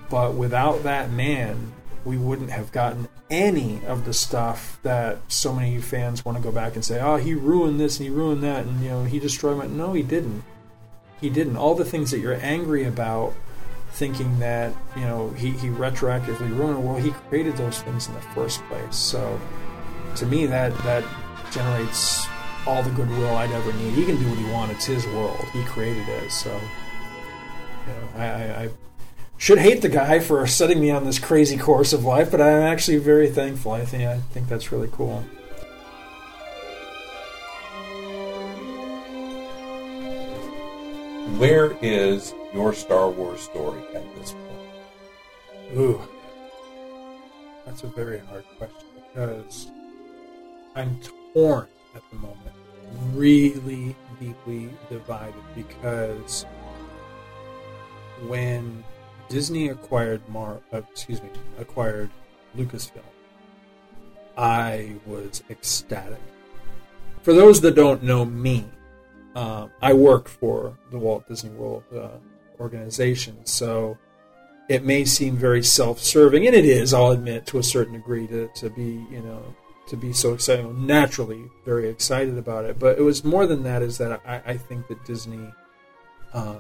[0.09, 1.73] but without that man,
[2.05, 6.51] we wouldn't have gotten any of the stuff that so many fans want to go
[6.51, 9.19] back and say, oh, he ruined this and he ruined that and you know he
[9.19, 9.67] destroyed my.
[9.67, 10.43] No, he didn't.
[11.19, 11.57] He didn't.
[11.57, 13.33] All the things that you're angry about
[13.97, 16.85] thinking that you know he, he retroactively ruined.
[16.85, 18.95] Well, he created those things in the first place.
[18.95, 19.39] So
[20.17, 21.03] to me, that that
[21.51, 22.27] generates
[22.65, 23.93] all the goodwill I'd ever need.
[23.93, 24.75] He can do what he wants.
[24.75, 25.43] It's his world.
[25.53, 26.31] He created it.
[26.31, 28.69] So you know, I, I, I
[29.37, 32.61] should hate the guy for setting me on this crazy course of life, but I'm
[32.61, 33.71] actually very thankful.
[33.71, 35.23] I think I think that's really cool.
[41.37, 45.77] Where is your Star Wars story at this point?
[45.77, 46.01] Ooh,
[47.67, 49.67] that's a very hard question because
[50.75, 50.99] I'm
[51.33, 52.55] torn at the moment,
[53.13, 56.47] really deeply divided because
[58.25, 58.83] when
[59.29, 61.29] Disney acquired Mar, uh, excuse me,
[61.59, 62.09] acquired
[62.57, 63.03] Lucasfilm,
[64.35, 66.21] I was ecstatic.
[67.21, 68.65] For those that don't know me,
[69.35, 72.17] uh, I work for the Walt Disney World uh,
[72.59, 73.45] organization.
[73.45, 73.97] So
[74.69, 76.93] it may seem very self-serving, and it is.
[76.93, 79.55] I'll admit to a certain degree to, to be you know
[79.87, 80.65] to be so excited.
[80.77, 82.77] Naturally, very excited about it.
[82.77, 83.81] But it was more than that.
[83.81, 85.53] Is that I, I think that Disney,
[86.33, 86.57] uh,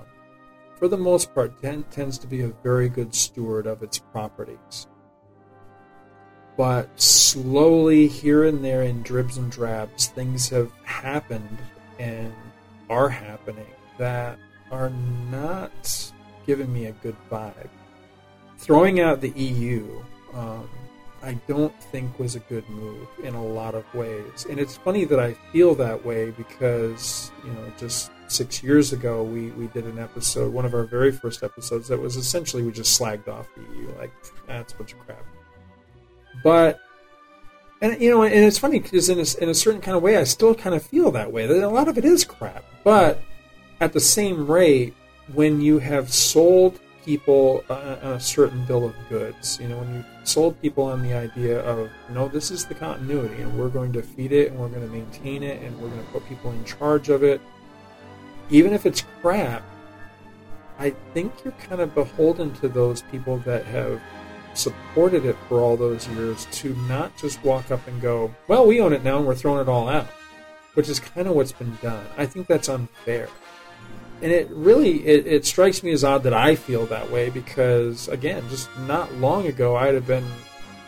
[0.77, 4.87] for the most part, ten, tends to be a very good steward of its properties.
[6.57, 11.59] but slowly here and there in dribs and drabs, things have happened
[11.99, 12.33] and
[12.89, 13.67] are happening
[13.99, 14.39] that
[14.71, 14.89] are
[15.31, 16.11] not
[16.45, 17.69] giving me a good vibe.
[18.57, 20.01] Throwing out the EU,
[20.33, 20.67] um,
[21.21, 24.45] I don't think was a good move in a lot of ways.
[24.49, 29.23] And it's funny that I feel that way because, you know, just six years ago,
[29.23, 32.71] we, we did an episode, one of our very first episodes, that was essentially we
[32.71, 33.91] just slagged off the EU.
[33.97, 34.11] Like,
[34.47, 35.23] that's a bunch of crap.
[36.43, 36.79] But,
[37.81, 40.17] and, you know, and it's funny because in a, in a certain kind of way,
[40.17, 41.47] I still kind of feel that way.
[41.47, 42.63] That a lot of it is crap.
[42.83, 43.21] But
[43.79, 44.93] at the same rate,
[45.33, 49.57] when you have sold people uh, a certain bill of goods.
[49.61, 53.41] You know, when you sold people on the idea of, no, this is the continuity,
[53.41, 56.05] and we're going to feed it, and we're going to maintain it, and we're going
[56.05, 57.39] to put people in charge of it,
[58.49, 59.63] even if it's crap,
[60.79, 64.01] I think you're kind of beholden to those people that have
[64.53, 68.81] supported it for all those years to not just walk up and go, well, we
[68.81, 70.07] own it now and we're throwing it all out,
[70.73, 72.05] which is kind of what's been done.
[72.17, 73.29] I think that's unfair
[74.21, 78.07] and it really it, it, strikes me as odd that I feel that way because
[78.07, 80.25] again, just not long ago I'd have been,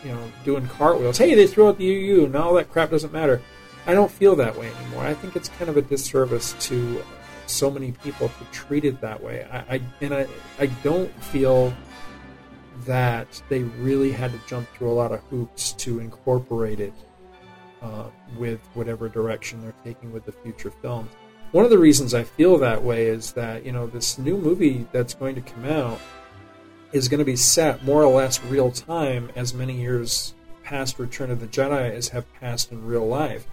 [0.04, 1.18] you know, doing cartwheels.
[1.18, 3.40] Hey, they threw out the EU, and all that crap doesn't matter.
[3.86, 5.04] I don't feel that way anymore.
[5.04, 7.02] I think it's kind of a disservice to
[7.46, 9.46] so many people to treat it that way.
[9.50, 10.26] I, I and I
[10.58, 11.72] I don't feel
[12.86, 16.94] that they really had to jump through a lot of hoops to incorporate it
[17.82, 18.06] uh,
[18.38, 21.10] with whatever direction they're taking with the future films
[21.52, 24.86] one of the reasons I feel that way is that you know this new movie
[24.92, 26.00] that's going to come out
[26.92, 31.30] is going to be set more or less real time as many years past Return
[31.30, 33.46] of the Jedi as have passed in real life.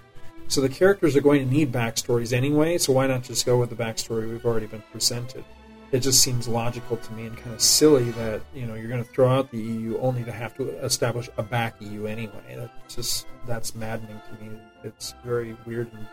[0.48, 3.70] So the characters are going to need backstories anyway, so why not just go with
[3.70, 5.44] the backstory we've already been presented?
[5.92, 9.04] It just seems logical to me and kind of silly that you know you're going
[9.04, 12.56] to throw out the EU only to have to establish a back EU anyway.
[12.56, 14.52] That's just that's maddening to me.
[14.84, 16.06] It's very weird and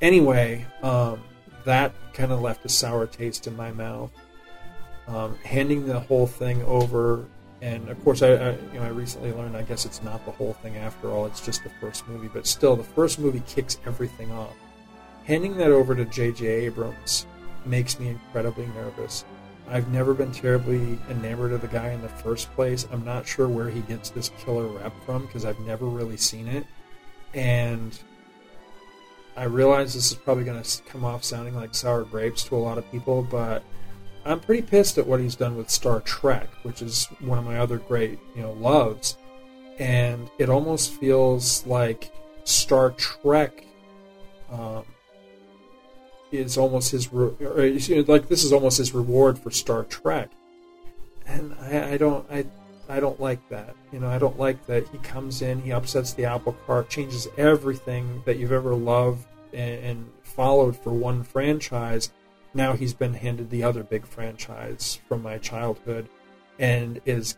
[0.00, 1.22] anyway, um,
[1.64, 4.10] that kind of left a sour taste in my mouth.
[5.06, 7.24] Um, handing the whole thing over,
[7.62, 10.32] and of course, I, I, you know I recently learned I guess it's not the
[10.32, 12.28] whole thing after all; it's just the first movie.
[12.28, 14.54] But still, the first movie kicks everything off.
[15.24, 16.46] Handing that over to J.J.
[16.46, 17.26] Abrams
[17.64, 19.24] makes me incredibly nervous.
[19.70, 22.86] I've never been terribly enamored of the guy in the first place.
[22.90, 26.48] I'm not sure where he gets this killer rep from because I've never really seen
[26.48, 26.64] it.
[27.34, 27.98] And
[29.38, 32.58] I realize this is probably going to come off sounding like sour grapes to a
[32.58, 33.62] lot of people, but
[34.24, 37.58] I'm pretty pissed at what he's done with Star Trek, which is one of my
[37.58, 39.16] other great, you know, loves.
[39.78, 42.12] And it almost feels like
[42.42, 43.64] Star Trek
[44.50, 44.84] um,
[46.32, 50.30] is almost his re- like this is almost his reward for Star Trek.
[51.26, 52.44] And I, I don't I
[52.88, 53.76] I don't like that.
[53.92, 57.26] You know, I don't like that he comes in, he upsets the apple cart, changes
[57.36, 62.10] everything that you've ever loved and, and followed for one franchise.
[62.54, 66.08] Now he's been handed the other big franchise from my childhood
[66.58, 67.36] and is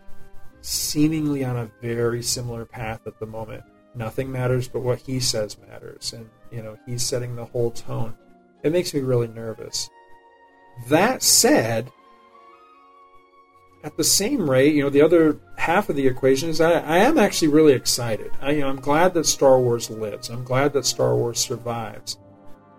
[0.62, 3.62] seemingly on a very similar path at the moment.
[3.94, 6.12] Nothing matters but what he says matters.
[6.12, 8.14] And, you know, he's setting the whole tone.
[8.62, 9.88] It makes me really nervous.
[10.88, 11.90] That said,
[13.82, 16.98] at the same rate, you know, the other half of the equation is I, I
[16.98, 18.30] am actually really excited.
[18.40, 20.28] I, you know, I'm glad that Star Wars lives.
[20.28, 22.18] I'm glad that Star Wars survives.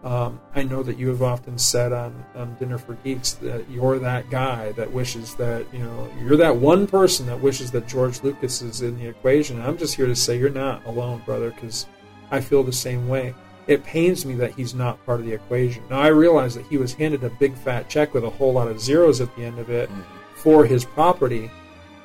[0.04, 4.00] Um, I know that you have often said on, on Dinner for Geeks that you're
[4.00, 8.22] that guy that wishes that, you know, you're that one person that wishes that George
[8.24, 9.58] Lucas is in the equation.
[9.58, 11.86] And I'm just here to say you're not alone, brother, because
[12.32, 13.36] I feel the same way.
[13.68, 15.84] It pains me that he's not part of the equation.
[15.90, 18.68] Now, I realize that he was handed a big fat check with a whole lot
[18.68, 19.90] of zeros at the end of it.
[19.90, 21.52] Mm-hmm for his property,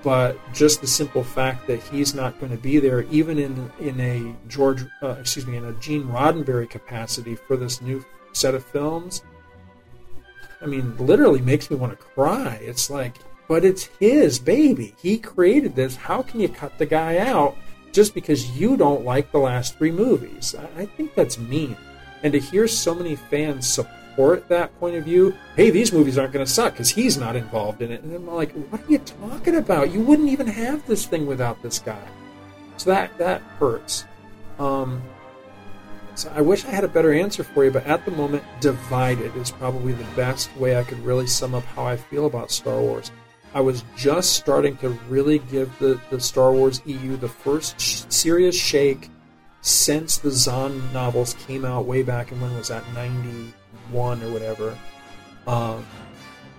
[0.02, 4.00] but just the simple fact that he's not going to be there, even in in
[4.00, 8.64] a George, uh, excuse me, in a Gene Roddenberry capacity for this new set of
[8.64, 9.22] films.
[10.60, 12.58] I mean, literally makes me want to cry.
[12.62, 13.16] It's like,
[13.48, 14.94] but it's his baby.
[15.00, 15.96] He created this.
[15.96, 17.56] How can you cut the guy out
[17.92, 20.54] just because you don't like the last three movies?
[20.58, 21.76] I, I think that's mean.
[22.22, 25.36] And to hear so many fans support support that point of view.
[25.56, 28.02] Hey, these movies aren't going to suck because he's not involved in it.
[28.02, 29.93] And I'm like, what are you talking about?
[29.93, 32.02] You wouldn't even have this thing without this guy.
[32.78, 34.06] So that that hurts.
[34.59, 35.02] Um,
[36.14, 39.36] so I wish I had a better answer for you, but at the moment, divided
[39.36, 42.80] is probably the best way I could really sum up how I feel about Star
[42.80, 43.10] Wars.
[43.52, 48.02] I was just starting to really give the, the Star Wars EU the first sh-
[48.09, 49.10] serious shake
[49.60, 53.52] since the Zahn novels came out way back in when was that 90
[53.90, 54.76] one or whatever.
[55.46, 55.86] Um,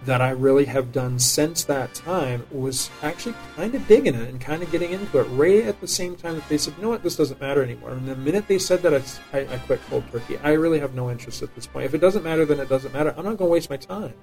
[0.06, 4.40] that I really have done since that time was actually kind of digging it and
[4.40, 6.90] kind of getting into it right at the same time that they said, you know
[6.90, 7.92] what, this doesn't matter anymore.
[7.92, 10.38] And the minute they said that, I, I, I quit cold turkey.
[10.38, 11.86] I really have no interest at this point.
[11.86, 13.10] If it doesn't matter, then it doesn't matter.
[13.18, 14.14] I'm not going to waste my time.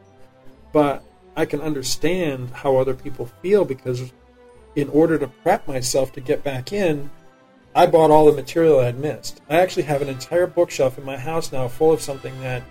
[0.72, 1.04] But
[1.36, 4.10] I can understand how other people feel because
[4.76, 7.10] in order to prep myself to get back in,
[7.74, 9.42] I bought all the material I'd missed.
[9.50, 12.62] I actually have an entire bookshelf in my house now full of something that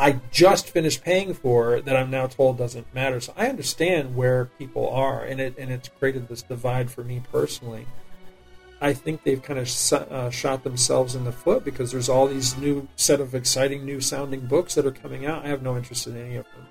[0.00, 3.20] I just finished paying for that I'm now told doesn't matter.
[3.20, 7.22] So I understand where people are, and it and it's created this divide for me
[7.30, 7.86] personally.
[8.80, 12.56] I think they've kind of uh, shot themselves in the foot because there's all these
[12.56, 15.44] new set of exciting new sounding books that are coming out.
[15.44, 16.66] I have no interest in any of them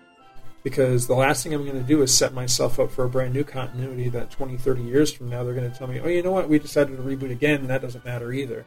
[0.63, 3.33] because the last thing I'm going to do is set myself up for a brand
[3.33, 6.23] new continuity that 20, 30 years from now they're going to tell me, oh, you
[6.23, 8.65] know what, we decided to reboot again, and that doesn't matter either.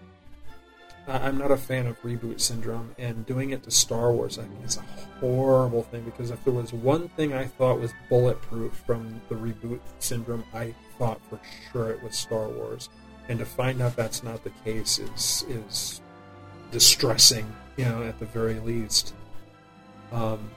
[1.08, 4.64] I'm not a fan of reboot syndrome, and doing it to Star Wars, I think,
[4.64, 4.82] is a
[5.18, 9.80] horrible thing because if there was one thing I thought was bulletproof from the reboot
[9.98, 12.88] syndrome, I thought for sure it was Star Wars.
[13.28, 16.00] And to find out that's not the case is is
[16.70, 19.14] distressing, you know, at the very least.
[20.12, 20.50] Um,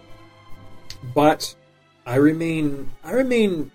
[1.14, 1.56] but
[2.06, 3.72] I remain, I remain,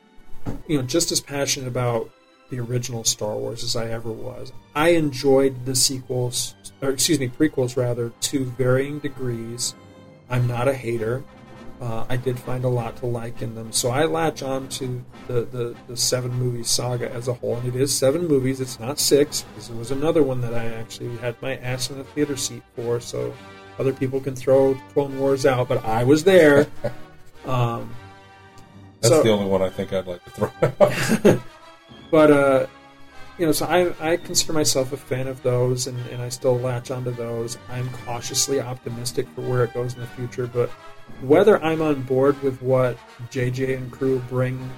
[0.69, 2.11] you know, just as passionate about
[2.51, 4.53] the original Star Wars as I ever was.
[4.75, 9.75] I enjoyed the sequels, or excuse me, prequels rather, to varying degrees.
[10.29, 11.25] I'm not a hater.
[11.81, 15.03] Uh, I did find a lot to like in them, so I latch on to
[15.29, 18.61] the, the, the seven movie saga as a whole, and it is seven movies.
[18.61, 21.97] It's not six because there was another one that I actually had my ass in
[21.97, 23.33] the theater seat for, so
[23.79, 26.67] other people can throw Clone Wars out, but I was there.
[27.47, 27.95] Um,
[29.01, 31.41] That's so, the only one I think I'd like to throw out.
[32.11, 32.67] But uh,
[33.39, 36.59] you know, so I I consider myself a fan of those, and, and I still
[36.59, 37.59] latch onto those.
[37.69, 40.71] I'm cautiously optimistic for where it goes in the future, but
[41.23, 42.99] whether I'm on board with what
[43.31, 44.71] JJ and crew bring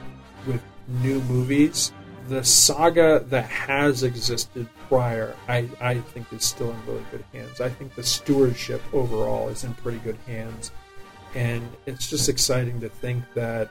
[0.47, 1.93] with new movies,
[2.29, 7.61] the saga that has existed prior, I, I think is still in really good hands.
[7.61, 10.73] I think the stewardship overall is in pretty good hands,
[11.35, 13.71] and it's just exciting to think that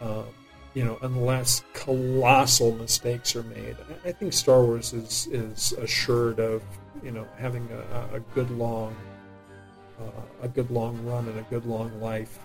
[0.00, 0.26] um,
[0.74, 3.76] you know, unless colossal mistakes are made.
[4.04, 6.62] I think Star Wars is is assured of
[7.02, 8.94] you know having a, a good long
[10.00, 12.38] uh, a good long run and a good long life,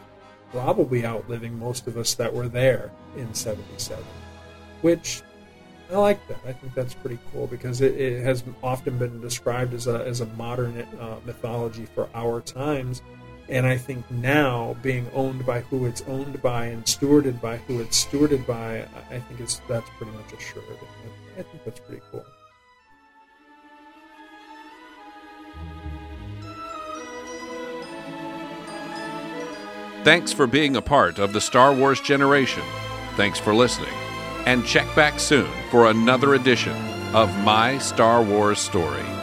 [0.52, 4.04] probably outliving most of us that were there in '77.
[4.82, 5.22] Which
[5.92, 6.40] I like that.
[6.48, 10.22] I think that's pretty cool because it, it has often been described as a as
[10.22, 13.04] a modern uh, mythology for our times
[13.48, 17.80] and I think now, being owned by who it's owned by and stewarded by who
[17.80, 20.66] it's stewarded by, I think it's that's pretty much assured.
[21.38, 22.26] I think that's pretty cool.
[30.04, 32.64] Thanks for being a part of the Star Wars generation.
[33.16, 33.94] Thanks for listening.
[34.46, 36.76] And check back soon for another edition
[37.16, 39.15] of My Star Wars Story.